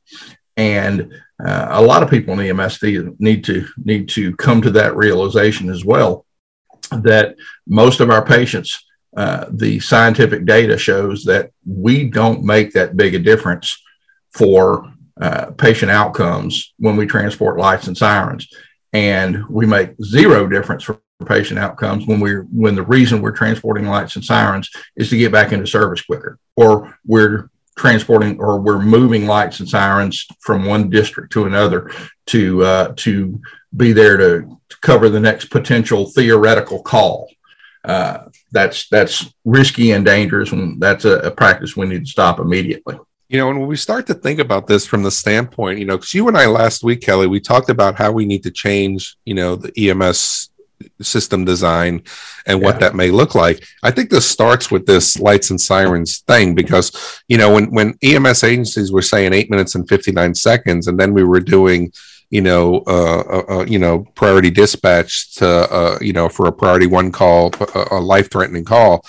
And 0.56 1.12
uh, 1.44 1.66
a 1.70 1.82
lot 1.82 2.02
of 2.02 2.10
people 2.10 2.38
in 2.38 2.60
EMS 2.60 2.82
need 3.18 3.44
to 3.44 3.68
need 3.76 4.08
to 4.10 4.34
come 4.36 4.62
to 4.62 4.70
that 4.70 4.96
realization 4.96 5.68
as 5.68 5.84
well 5.84 6.24
that 6.90 7.36
most 7.66 8.00
of 8.00 8.10
our 8.10 8.24
patients, 8.24 8.84
uh, 9.16 9.46
the 9.50 9.80
scientific 9.80 10.46
data 10.46 10.78
shows 10.78 11.24
that 11.24 11.50
we 11.66 12.08
don't 12.08 12.44
make 12.44 12.72
that 12.72 12.96
big 12.96 13.14
a 13.14 13.18
difference 13.18 13.82
for 14.32 14.92
uh, 15.20 15.46
patient 15.52 15.90
outcomes 15.90 16.74
when 16.78 16.96
we 16.96 17.06
transport 17.06 17.58
lights 17.58 17.86
and 17.86 17.96
sirens, 17.96 18.48
and 18.92 19.46
we 19.48 19.66
make 19.66 19.90
zero 20.02 20.46
difference 20.46 20.84
for 20.84 21.00
patient 21.24 21.58
outcomes 21.58 22.06
when 22.06 22.20
we're 22.20 22.42
when 22.52 22.74
the 22.74 22.82
reason 22.82 23.22
we're 23.22 23.32
transporting 23.32 23.86
lights 23.86 24.16
and 24.16 24.24
sirens 24.24 24.70
is 24.96 25.08
to 25.08 25.16
get 25.16 25.32
back 25.32 25.52
into 25.52 25.66
service 25.66 26.02
quicker, 26.02 26.38
or 26.56 26.98
we're 27.06 27.48
transporting 27.76 28.38
or 28.40 28.58
we're 28.58 28.80
moving 28.80 29.26
lights 29.26 29.60
and 29.60 29.68
sirens 29.68 30.26
from 30.40 30.64
one 30.64 30.90
district 30.90 31.32
to 31.32 31.44
another 31.44 31.90
to 32.26 32.62
uh, 32.64 32.92
to 32.96 33.40
be 33.76 33.92
there 33.92 34.16
to, 34.16 34.58
to, 34.68 34.76
cover 34.80 35.08
the 35.08 35.20
next 35.20 35.46
potential 35.46 36.06
theoretical 36.10 36.82
call. 36.82 37.28
Uh, 37.84 38.24
that's 38.52 38.88
that's 38.88 39.32
risky 39.44 39.92
and 39.92 40.04
dangerous, 40.04 40.52
and 40.52 40.80
that's 40.80 41.04
a, 41.04 41.18
a, 41.18 41.30
practice 41.30 41.76
we 41.76 41.86
need 41.86 42.04
to 42.04 42.10
stop 42.10 42.40
immediately. 42.40 42.98
You 43.28 43.38
know, 43.38 43.50
and 43.50 43.58
when 43.58 43.68
we 43.68 43.76
start 43.76 44.06
to 44.06 44.14
think 44.14 44.38
about 44.38 44.66
this 44.66 44.86
from 44.86 45.02
the 45.02 45.10
standpoint, 45.10 45.78
you 45.78 45.84
know, 45.84 45.96
because 45.96 46.14
you 46.14 46.28
and 46.28 46.36
I 46.36 46.46
last 46.46 46.82
week, 46.82 47.00
Kelly, 47.00 47.26
we 47.26 47.40
talked 47.40 47.70
about 47.70 47.96
how 47.96 48.12
we 48.12 48.24
need 48.24 48.42
to 48.44 48.50
change, 48.50 49.16
you 49.24 49.34
know, 49.34 49.56
the 49.56 49.90
EMS 49.90 50.50
system 51.00 51.44
design 51.44 52.02
and 52.46 52.60
what 52.60 52.76
yeah. 52.76 52.80
that 52.80 52.94
may 52.94 53.10
look 53.10 53.34
like. 53.34 53.66
I 53.82 53.90
think 53.90 54.10
this 54.10 54.28
starts 54.28 54.70
with 54.70 54.86
this 54.86 55.18
lights 55.18 55.50
and 55.50 55.60
sirens 55.60 56.18
thing 56.20 56.54
because 56.54 57.22
you 57.28 57.38
know 57.38 57.52
when 57.52 57.66
when 57.72 57.98
EMS 58.02 58.44
agencies 58.44 58.92
were 58.92 59.02
saying 59.02 59.32
eight 59.32 59.50
minutes 59.50 59.74
and 59.74 59.88
fifty 59.88 60.12
nine 60.12 60.34
seconds, 60.34 60.86
and 60.86 60.98
then 60.98 61.12
we 61.12 61.24
were 61.24 61.40
doing 61.40 61.92
you 62.30 62.40
know 62.40 62.82
uh, 62.86 63.20
uh, 63.20 63.44
uh 63.48 63.64
you 63.66 63.78
know 63.78 64.06
priority 64.14 64.50
dispatch 64.50 65.34
to 65.36 65.46
uh, 65.46 65.98
you 66.00 66.12
know 66.12 66.28
for 66.28 66.46
a 66.46 66.52
priority 66.52 66.86
one 66.86 67.12
call, 67.12 67.52
a, 67.74 67.86
a 67.92 68.00
life 68.00 68.30
threatening 68.30 68.64
call. 68.64 69.04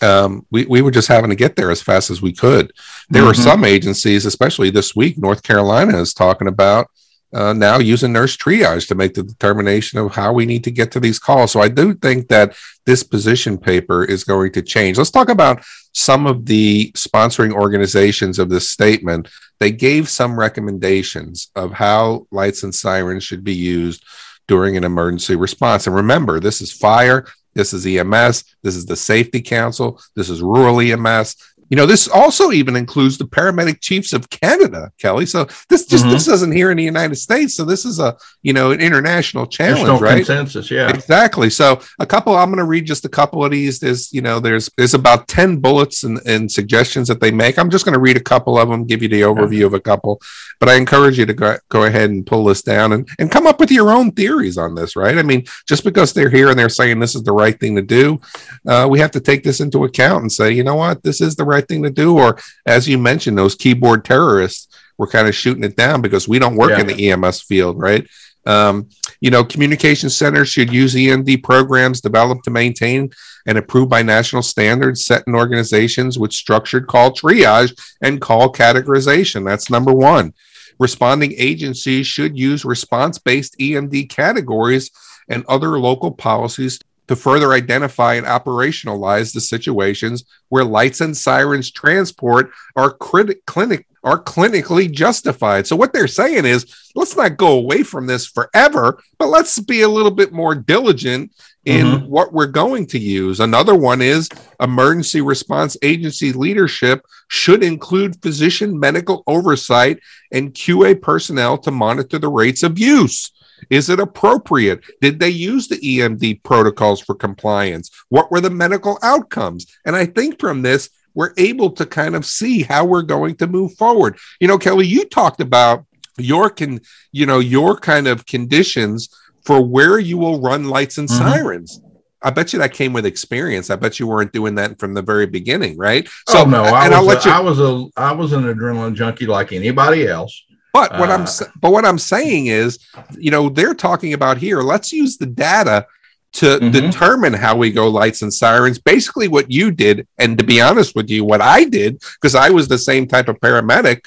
Um, 0.00 0.46
we, 0.52 0.64
we 0.66 0.80
were 0.80 0.92
just 0.92 1.08
having 1.08 1.30
to 1.30 1.36
get 1.36 1.56
there 1.56 1.72
as 1.72 1.82
fast 1.82 2.08
as 2.08 2.22
we 2.22 2.32
could. 2.32 2.72
There 3.10 3.22
mm-hmm. 3.22 3.30
are 3.32 3.34
some 3.34 3.64
agencies, 3.64 4.26
especially 4.26 4.70
this 4.70 4.94
week, 4.94 5.18
North 5.18 5.42
Carolina 5.42 5.98
is 5.98 6.14
talking 6.14 6.46
about 6.46 6.88
uh, 7.32 7.52
now 7.52 7.78
using 7.78 8.12
nurse 8.12 8.36
triage 8.36 8.88
to 8.88 8.94
make 8.94 9.14
the 9.14 9.22
determination 9.22 9.98
of 9.98 10.14
how 10.14 10.32
we 10.32 10.46
need 10.46 10.64
to 10.64 10.70
get 10.70 10.90
to 10.92 11.00
these 11.00 11.18
calls. 11.18 11.52
So 11.52 11.60
I 11.60 11.68
do 11.68 11.94
think 11.94 12.28
that 12.28 12.56
this 12.86 13.02
position 13.02 13.58
paper 13.58 14.04
is 14.04 14.24
going 14.24 14.52
to 14.52 14.62
change. 14.62 14.96
Let's 14.96 15.10
talk 15.10 15.28
about 15.28 15.62
some 15.92 16.26
of 16.26 16.46
the 16.46 16.90
sponsoring 16.92 17.52
organizations 17.52 18.38
of 18.38 18.48
this 18.48 18.70
statement. 18.70 19.28
They 19.60 19.70
gave 19.70 20.08
some 20.08 20.38
recommendations 20.38 21.50
of 21.54 21.72
how 21.72 22.26
lights 22.30 22.62
and 22.62 22.74
sirens 22.74 23.24
should 23.24 23.44
be 23.44 23.54
used 23.54 24.04
during 24.46 24.76
an 24.76 24.84
emergency 24.84 25.36
response. 25.36 25.86
And 25.86 25.94
remember, 25.94 26.40
this 26.40 26.62
is 26.62 26.72
fire, 26.72 27.26
this 27.54 27.74
is 27.74 27.86
EMS, 27.86 28.44
this 28.62 28.76
is 28.76 28.86
the 28.86 28.96
Safety 28.96 29.42
Council, 29.42 30.00
this 30.16 30.30
is 30.30 30.40
rural 30.40 30.80
EMS, 30.80 31.36
you 31.70 31.76
know, 31.76 31.86
this 31.86 32.08
also 32.08 32.50
even 32.50 32.76
includes 32.76 33.18
the 33.18 33.24
paramedic 33.24 33.80
chiefs 33.80 34.12
of 34.12 34.28
Canada, 34.30 34.90
Kelly. 34.98 35.26
So 35.26 35.46
this 35.68 35.86
just 35.86 36.04
mm-hmm. 36.04 36.12
this 36.12 36.28
isn't 36.28 36.52
here 36.52 36.70
in 36.70 36.76
the 36.76 36.84
United 36.84 37.16
States. 37.16 37.54
So 37.54 37.64
this 37.64 37.84
is 37.84 37.98
a 37.98 38.16
you 38.42 38.52
know 38.52 38.70
an 38.70 38.80
international 38.80 39.46
challenge, 39.46 39.86
no 39.86 39.98
right? 39.98 40.16
Consensus, 40.16 40.70
yeah, 40.70 40.88
exactly. 40.88 41.50
So 41.50 41.80
a 41.98 42.06
couple. 42.06 42.36
I'm 42.36 42.48
going 42.48 42.58
to 42.58 42.64
read 42.64 42.86
just 42.86 43.04
a 43.04 43.08
couple 43.08 43.44
of 43.44 43.50
these. 43.50 43.78
There's 43.80 44.12
you 44.12 44.22
know 44.22 44.40
there's 44.40 44.70
there's 44.76 44.94
about 44.94 45.28
ten 45.28 45.58
bullets 45.58 46.04
and, 46.04 46.20
and 46.26 46.50
suggestions 46.50 47.08
that 47.08 47.20
they 47.20 47.30
make. 47.30 47.58
I'm 47.58 47.70
just 47.70 47.84
going 47.84 47.94
to 47.94 48.00
read 48.00 48.16
a 48.16 48.20
couple 48.20 48.58
of 48.58 48.68
them, 48.68 48.84
give 48.84 49.02
you 49.02 49.08
the 49.08 49.22
overview 49.22 49.66
of 49.66 49.74
a 49.74 49.80
couple, 49.80 50.20
but 50.60 50.68
I 50.68 50.74
encourage 50.74 51.18
you 51.18 51.26
to 51.26 51.34
go, 51.34 51.56
go 51.68 51.84
ahead 51.84 52.10
and 52.10 52.26
pull 52.26 52.44
this 52.44 52.62
down 52.62 52.92
and 52.92 53.08
and 53.18 53.30
come 53.30 53.46
up 53.46 53.60
with 53.60 53.70
your 53.70 53.90
own 53.90 54.12
theories 54.12 54.58
on 54.58 54.74
this, 54.74 54.96
right? 54.96 55.18
I 55.18 55.22
mean, 55.22 55.44
just 55.66 55.84
because 55.84 56.12
they're 56.12 56.30
here 56.30 56.48
and 56.48 56.58
they're 56.58 56.68
saying 56.68 56.98
this 56.98 57.14
is 57.14 57.22
the 57.22 57.32
right 57.32 57.58
thing 57.58 57.76
to 57.76 57.82
do, 57.82 58.20
uh, 58.66 58.86
we 58.90 58.98
have 59.00 59.10
to 59.12 59.20
take 59.20 59.42
this 59.42 59.60
into 59.60 59.84
account 59.84 60.22
and 60.22 60.32
say, 60.32 60.50
you 60.52 60.64
know 60.64 60.76
what, 60.76 61.02
this 61.02 61.20
is 61.20 61.36
the 61.36 61.44
right 61.44 61.57
right 61.58 61.68
thing 61.68 61.82
to 61.82 61.90
do? 61.90 62.18
Or, 62.18 62.38
as 62.66 62.88
you 62.88 62.98
mentioned, 62.98 63.36
those 63.36 63.54
keyboard 63.54 64.04
terrorists 64.04 64.68
were 64.96 65.06
kind 65.06 65.28
of 65.28 65.34
shooting 65.34 65.64
it 65.64 65.76
down 65.76 66.02
because 66.02 66.28
we 66.28 66.38
don't 66.38 66.56
work 66.56 66.70
yeah. 66.70 66.80
in 66.80 66.86
the 66.86 67.10
EMS 67.10 67.42
field, 67.42 67.78
right? 67.78 68.06
Um, 68.46 68.88
you 69.20 69.30
know, 69.30 69.44
communication 69.44 70.08
centers 70.08 70.48
should 70.48 70.72
use 70.72 70.94
EMD 70.94 71.42
programs 71.42 72.00
developed 72.00 72.44
to 72.44 72.50
maintain 72.50 73.10
and 73.46 73.58
approved 73.58 73.90
by 73.90 74.02
national 74.02 74.42
standards 74.42 75.04
set 75.04 75.24
in 75.26 75.34
organizations 75.34 76.18
with 76.18 76.32
structured 76.32 76.86
call 76.86 77.12
triage 77.12 77.78
and 78.00 78.20
call 78.20 78.52
categorization. 78.52 79.44
That's 79.44 79.70
number 79.70 79.92
one. 79.92 80.32
Responding 80.78 81.34
agencies 81.36 82.06
should 82.06 82.38
use 82.38 82.64
response 82.64 83.18
based 83.18 83.58
EMD 83.58 84.08
categories 84.08 84.90
and 85.28 85.44
other 85.46 85.78
local 85.78 86.12
policies 86.12 86.78
to 87.08 87.16
further 87.16 87.52
identify 87.52 88.14
and 88.14 88.26
operationalize 88.26 89.32
the 89.32 89.40
situations 89.40 90.24
where 90.48 90.64
lights 90.64 91.00
and 91.00 91.16
sirens 91.16 91.70
transport 91.70 92.50
are 92.76 92.90
crit- 92.90 93.44
clinic 93.46 93.86
are 94.04 94.22
clinically 94.22 94.90
justified. 94.90 95.66
So 95.66 95.74
what 95.74 95.92
they're 95.92 96.06
saying 96.06 96.46
is, 96.46 96.72
let's 96.94 97.16
not 97.16 97.36
go 97.36 97.58
away 97.58 97.82
from 97.82 98.06
this 98.06 98.26
forever, 98.26 99.02
but 99.18 99.26
let's 99.26 99.58
be 99.58 99.82
a 99.82 99.88
little 99.88 100.12
bit 100.12 100.32
more 100.32 100.54
diligent 100.54 101.32
in 101.64 101.86
mm-hmm. 101.86 102.06
what 102.06 102.32
we're 102.32 102.46
going 102.46 102.86
to 102.86 102.98
use. 102.98 103.40
Another 103.40 103.74
one 103.74 104.00
is 104.00 104.28
emergency 104.60 105.20
response 105.20 105.76
agency 105.82 106.32
leadership 106.32 107.04
should 107.28 107.62
include 107.62 108.22
physician 108.22 108.78
medical 108.78 109.22
oversight 109.26 109.98
and 110.32 110.54
QA 110.54 111.00
personnel 111.00 111.58
to 111.58 111.70
monitor 111.70 112.18
the 112.18 112.28
rates 112.28 112.62
of 112.62 112.78
use. 112.78 113.32
Is 113.70 113.88
it 113.90 114.00
appropriate? 114.00 114.84
Did 115.00 115.20
they 115.20 115.30
use 115.30 115.68
the 115.68 115.76
EMD 115.76 116.42
protocols 116.42 117.00
for 117.00 117.14
compliance? 117.14 117.90
What 118.08 118.30
were 118.30 118.40
the 118.40 118.50
medical 118.50 118.98
outcomes? 119.02 119.66
And 119.84 119.94
I 119.94 120.06
think 120.06 120.40
from 120.40 120.62
this, 120.62 120.90
we're 121.14 121.34
able 121.36 121.70
to 121.72 121.86
kind 121.86 122.14
of 122.14 122.24
see 122.24 122.62
how 122.62 122.84
we're 122.84 123.02
going 123.02 123.36
to 123.36 123.46
move 123.46 123.76
forward. 123.76 124.18
You 124.40 124.48
know, 124.48 124.58
Kelly, 124.58 124.86
you 124.86 125.04
talked 125.04 125.40
about 125.40 125.84
your 126.16 126.50
can, 126.50 126.80
you 127.12 127.26
know, 127.26 127.38
your 127.38 127.76
kind 127.76 128.06
of 128.06 128.26
conditions 128.26 129.08
for 129.44 129.64
where 129.64 129.98
you 129.98 130.18
will 130.18 130.40
run 130.40 130.68
lights 130.68 130.98
and 130.98 131.08
mm-hmm. 131.08 131.28
sirens. 131.28 131.80
I 132.22 132.30
bet 132.30 132.52
you 132.52 132.58
that 132.58 132.72
came 132.72 132.92
with 132.92 133.06
experience. 133.06 133.70
I 133.70 133.76
bet 133.76 134.00
you 134.00 134.06
weren't 134.06 134.32
doing 134.32 134.56
that 134.56 134.78
from 134.78 134.92
the 134.92 135.02
very 135.02 135.26
beginning, 135.26 135.76
right? 135.76 136.08
So 136.28 136.40
oh, 136.40 136.44
no, 136.44 136.64
I 136.64 136.86
and 136.86 136.90
was 136.90 136.98
I'll 136.98 137.04
let 137.04 137.24
a, 137.24 137.28
you. 137.28 137.34
I 137.34 137.40
was 137.40 137.60
a 137.60 137.86
I 137.96 138.12
was 138.12 138.32
an 138.32 138.42
adrenaline 138.44 138.94
junkie 138.94 139.26
like 139.26 139.52
anybody 139.52 140.06
else. 140.08 140.44
But 140.72 140.92
what 140.98 141.10
uh, 141.10 141.14
I'm 141.14 141.26
but 141.60 141.72
what 141.72 141.84
I'm 141.84 141.98
saying 141.98 142.46
is, 142.46 142.78
you 143.16 143.30
know, 143.30 143.48
they're 143.48 143.74
talking 143.74 144.12
about 144.12 144.38
here. 144.38 144.60
Let's 144.60 144.92
use 144.92 145.16
the 145.16 145.26
data 145.26 145.86
to 146.34 146.46
mm-hmm. 146.46 146.70
determine 146.70 147.32
how 147.32 147.56
we 147.56 147.72
go 147.72 147.88
lights 147.88 148.22
and 148.22 148.32
sirens. 148.32 148.78
Basically, 148.78 149.28
what 149.28 149.50
you 149.50 149.70
did, 149.70 150.06
and 150.18 150.38
to 150.38 150.44
be 150.44 150.60
honest 150.60 150.94
with 150.94 151.08
you, 151.08 151.24
what 151.24 151.40
I 151.40 151.64
did, 151.64 152.00
because 152.20 152.34
I 152.34 152.50
was 152.50 152.68
the 152.68 152.78
same 152.78 153.06
type 153.06 153.28
of 153.28 153.40
paramedic, 153.40 154.06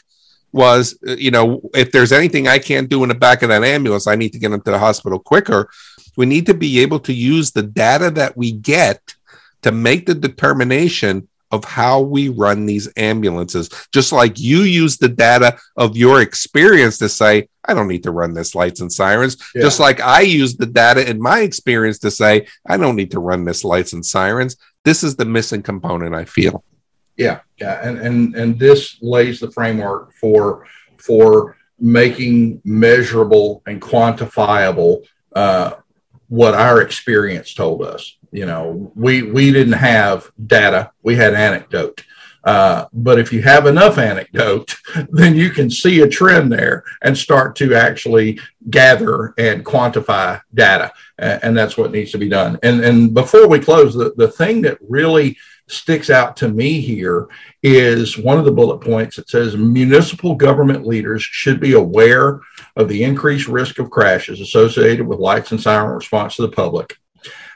was 0.52 0.97
uh, 1.08 1.15
you 1.15 1.32
know, 1.32 1.62
if 1.74 1.91
there's 1.91 2.12
anything 2.12 2.47
I 2.47 2.60
can't 2.60 2.89
do 2.89 3.04
in 3.04 3.10
the 3.10 3.15
back 3.15 3.41
of 3.41 3.50
that 3.50 3.63
ambulance, 3.63 4.08
I 4.08 4.15
need 4.15 4.34
to 4.34 4.39
get 4.39 4.52
into 4.52 4.71
the 4.71 4.80
hospital 4.80 5.19
quicker. 5.19 5.69
We 6.17 6.26
need 6.26 6.45
to 6.47 6.54
be 6.54 6.80
able 6.80 7.00
to 7.02 7.13
use 7.13 7.52
the 7.52 7.63
data 7.63 8.12
that 8.12 8.38
we 8.38 8.52
get 8.52 9.15
to 9.62 9.71
make 9.71 10.06
the 10.06 10.15
determination 10.15 11.28
of 11.52 11.66
how 11.66 12.02
we 12.02 12.30
run 12.30 12.66
these 12.66 12.90
ambulances. 12.98 13.70
Just 13.94 14.12
like 14.12 14.40
you 14.40 14.62
use 14.62 14.98
the 14.98 15.10
data 15.10 15.58
of 15.78 15.98
your 15.98 16.22
experience 16.22 16.98
to 17.00 17.10
say, 17.10 17.48
I 17.66 17.74
don't 17.74 17.88
need 17.88 18.04
to 18.04 18.12
run 18.12 18.34
this 18.34 18.56
lights 18.56 18.82
and 18.82 18.92
sirens. 18.92 19.38
Yeah. 19.54 19.62
Just 19.62 19.80
like 19.80 20.00
I 20.00 20.22
use 20.22 20.56
the 20.56 20.66
data 20.66 21.08
in 21.10 21.22
my 21.22 21.42
experience 21.42 22.00
to 22.00 22.12
say, 22.12 22.48
I 22.68 22.78
don't 22.78 22.96
need 22.96 23.12
to 23.12 23.20
run 23.20 23.46
this 23.46 23.64
lights 23.64 23.94
and 23.94 24.06
sirens. 24.06 24.58
This 24.84 25.04
is 25.04 25.16
the 25.16 25.26
missing 25.26 25.62
component 25.62 26.16
I 26.16 26.26
feel. 26.26 26.64
Yeah, 27.18 27.42
yeah, 27.58 27.88
and 27.88 28.00
and 28.00 28.36
and 28.36 28.58
this 28.58 28.98
lays 29.02 29.40
the 29.40 29.52
framework 29.52 30.14
for 30.14 30.66
for 30.98 31.58
making 31.78 32.62
measurable 32.64 33.62
and 33.68 33.82
quantifiable 33.82 35.06
uh, 35.36 35.74
what 36.30 36.54
our 36.54 36.82
experience 36.82 37.54
told 37.54 37.84
us 37.84 38.18
you 38.32 38.46
know 38.46 38.91
we 38.96 39.24
we 39.24 39.52
didn't 39.52 39.74
have 39.74 40.32
data. 40.46 40.91
We 41.04 41.15
had 41.15 41.34
anecdote. 41.34 42.04
Uh, 42.44 42.88
but 42.91 43.20
if 43.20 43.32
you 43.32 43.39
have 43.44 43.67
enough 43.67 44.00
anecdote 44.00 44.76
then 45.12 45.36
you 45.36 45.52
can 45.52 45.70
see 45.70 46.02
a 46.02 46.08
trend 46.08 46.52
there 46.52 46.84
and 47.04 47.15
start 47.15 47.56
to 47.56 47.76
actually 47.76 48.39
gather 48.72 49.36
and 49.38 49.63
quantify 49.63 50.41
data. 50.54 50.91
And, 51.20 51.56
that's 51.56 51.78
what 51.78 51.91
needs 51.91 52.12
to 52.13 52.17
be 52.17 52.30
done. 52.30 52.58
And 52.63 52.84
and 52.84 53.13
before 53.13 53.48
we 53.48 53.60
close 53.60 53.94
the, 53.94 54.13
the 54.17 54.28
thing 54.28 54.63
that 54.63 54.80
really 54.82 55.38
sticks 55.67 56.10
out 56.10 56.36
to 56.38 56.50
me 56.50 56.82
here 56.82 57.28
is 57.63 58.17
one 58.17 58.38
of 58.38 58.46
the 58.46 58.52
bullet 58.52 58.80
points 58.80 59.15
that 59.15 59.30
says 59.30 59.56
municipal 59.56 60.36
government 60.36 60.86
leaders 60.86 61.22
should 61.22 61.60
be 61.60 61.74
aware 61.74 62.41
of 62.76 62.89
the 62.89 63.04
increased 63.04 63.48
risk 63.48 63.80
of 63.80 63.89
crashes 63.89 64.41
associated 64.41 65.08
with 65.08 65.20
lights 65.20 65.52
and 65.52 65.62
siren 65.62 65.96
response 65.96 66.36
to 66.36 66.41
the 66.41 66.52
public 66.52 66.98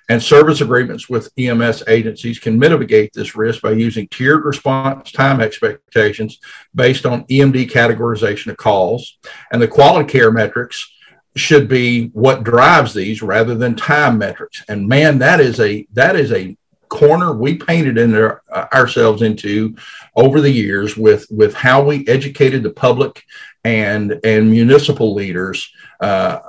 And 0.07 0.21
service 0.21 0.61
agreements 0.61 1.09
with 1.09 1.31
EMS 1.37 1.83
agencies 1.87 2.37
can 2.37 2.59
mitigate 2.59 3.11
this 3.13 3.35
risk 3.35 3.61
by 3.61 3.71
using 3.71 4.07
tiered 4.07 4.45
response 4.45 5.11
time 5.11 5.41
expectations 5.41 6.39
based 6.75 7.05
on 7.05 7.25
EMD 7.25 7.71
categorization 7.71 8.47
of 8.47 8.57
calls. 8.57 9.17
And 9.51 9.61
the 9.61 9.67
quality 9.67 10.07
care 10.07 10.31
metrics 10.31 10.91
should 11.35 11.67
be 11.67 12.07
what 12.09 12.43
drives 12.43 12.93
these 12.93 13.21
rather 13.21 13.55
than 13.55 13.75
time 13.75 14.17
metrics. 14.17 14.63
And 14.69 14.87
man, 14.87 15.17
that 15.19 15.39
is 15.39 15.59
a 15.59 15.85
that 15.93 16.15
is 16.15 16.31
a 16.31 16.55
corner 16.87 17.33
we 17.33 17.55
painted 17.55 17.97
in 17.97 18.11
there, 18.11 18.41
uh, 18.51 18.67
ourselves 18.73 19.21
into 19.21 19.75
over 20.15 20.39
the 20.39 20.51
years 20.51 20.95
with 20.95 21.25
with 21.29 21.53
how 21.53 21.83
we 21.83 22.07
educated 22.07 22.63
the 22.63 22.69
public 22.69 23.23
and 23.63 24.19
and 24.23 24.49
municipal 24.49 25.13
leaders 25.13 25.69
uh, 25.99 26.39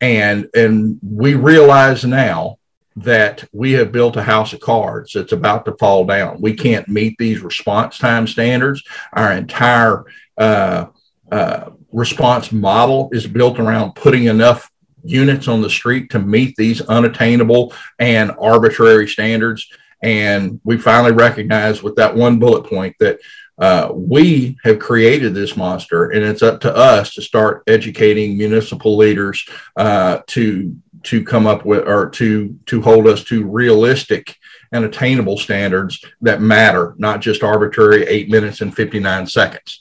and 0.00 0.48
and 0.54 0.98
we 1.02 1.34
realize 1.34 2.04
now 2.04 2.57
that 3.02 3.44
we 3.52 3.72
have 3.72 3.92
built 3.92 4.16
a 4.16 4.22
house 4.22 4.52
of 4.52 4.60
cards 4.60 5.12
that's 5.12 5.32
about 5.32 5.64
to 5.64 5.76
fall 5.76 6.04
down. 6.04 6.40
We 6.40 6.54
can't 6.54 6.88
meet 6.88 7.16
these 7.18 7.40
response 7.40 7.98
time 7.98 8.26
standards. 8.26 8.82
Our 9.12 9.32
entire 9.32 10.04
uh, 10.36 10.86
uh, 11.30 11.70
response 11.92 12.52
model 12.52 13.08
is 13.12 13.26
built 13.26 13.58
around 13.58 13.94
putting 13.94 14.24
enough 14.24 14.70
units 15.04 15.48
on 15.48 15.62
the 15.62 15.70
street 15.70 16.10
to 16.10 16.18
meet 16.18 16.56
these 16.56 16.80
unattainable 16.82 17.72
and 17.98 18.32
arbitrary 18.38 19.08
standards. 19.08 19.68
And 20.02 20.60
we 20.64 20.78
finally 20.78 21.12
recognize 21.12 21.82
with 21.82 21.96
that 21.96 22.14
one 22.14 22.38
bullet 22.38 22.64
point 22.64 22.96
that 23.00 23.18
uh, 23.58 23.90
we 23.92 24.56
have 24.62 24.78
created 24.78 25.34
this 25.34 25.56
monster, 25.56 26.10
and 26.10 26.24
it's 26.24 26.42
up 26.42 26.60
to 26.60 26.74
us 26.74 27.14
to 27.14 27.22
start 27.22 27.64
educating 27.66 28.38
municipal 28.38 28.96
leaders 28.96 29.44
uh, 29.76 30.20
to 30.28 30.76
to 31.08 31.24
come 31.24 31.46
up 31.46 31.64
with 31.64 31.88
or 31.88 32.10
to 32.10 32.54
to 32.66 32.82
hold 32.82 33.06
us 33.06 33.24
to 33.24 33.46
realistic 33.46 34.36
and 34.72 34.84
attainable 34.84 35.38
standards 35.38 36.04
that 36.20 36.42
matter, 36.42 36.94
not 36.98 37.20
just 37.20 37.42
arbitrary 37.42 38.06
eight 38.06 38.28
minutes 38.28 38.60
and 38.60 38.74
59 38.74 39.26
seconds. 39.26 39.80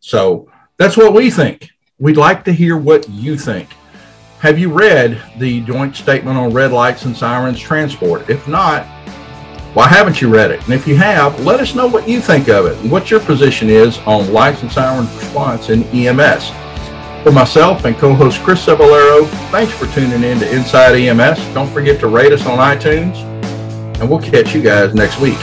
So 0.00 0.50
that's 0.78 0.96
what 0.96 1.14
we 1.14 1.30
think. 1.30 1.70
We'd 2.00 2.16
like 2.16 2.44
to 2.44 2.52
hear 2.52 2.76
what 2.76 3.08
you 3.08 3.38
think. 3.38 3.70
Have 4.40 4.58
you 4.58 4.72
read 4.72 5.22
the 5.38 5.60
joint 5.62 5.94
statement 5.94 6.36
on 6.36 6.52
red 6.52 6.72
lights 6.72 7.04
and 7.04 7.16
sirens 7.16 7.60
transport? 7.60 8.28
If 8.28 8.48
not, 8.48 8.84
why 9.74 9.86
haven't 9.88 10.20
you 10.20 10.28
read 10.28 10.50
it? 10.50 10.62
And 10.64 10.72
if 10.72 10.88
you 10.88 10.96
have, 10.96 11.38
let 11.44 11.60
us 11.60 11.74
know 11.74 11.86
what 11.86 12.08
you 12.08 12.20
think 12.20 12.48
of 12.48 12.66
it 12.66 12.76
and 12.78 12.90
what 12.90 13.10
your 13.10 13.20
position 13.20 13.70
is 13.70 13.98
on 14.00 14.32
lights 14.32 14.62
and 14.62 14.72
sirens 14.72 15.14
response 15.14 15.70
in 15.70 15.84
EMS. 15.84 16.50
For 17.22 17.32
myself 17.32 17.84
and 17.84 17.96
co-host 17.96 18.40
Chris 18.42 18.64
Cebollero, 18.64 19.26
thanks 19.50 19.72
for 19.72 19.86
tuning 19.92 20.22
in 20.22 20.38
to 20.38 20.54
Inside 20.54 20.94
EMS. 20.94 21.38
Don't 21.54 21.68
forget 21.70 21.98
to 22.00 22.06
rate 22.06 22.32
us 22.32 22.46
on 22.46 22.58
iTunes, 22.58 23.16
and 24.00 24.08
we'll 24.08 24.20
catch 24.20 24.54
you 24.54 24.62
guys 24.62 24.94
next 24.94 25.18
week. 25.20 25.38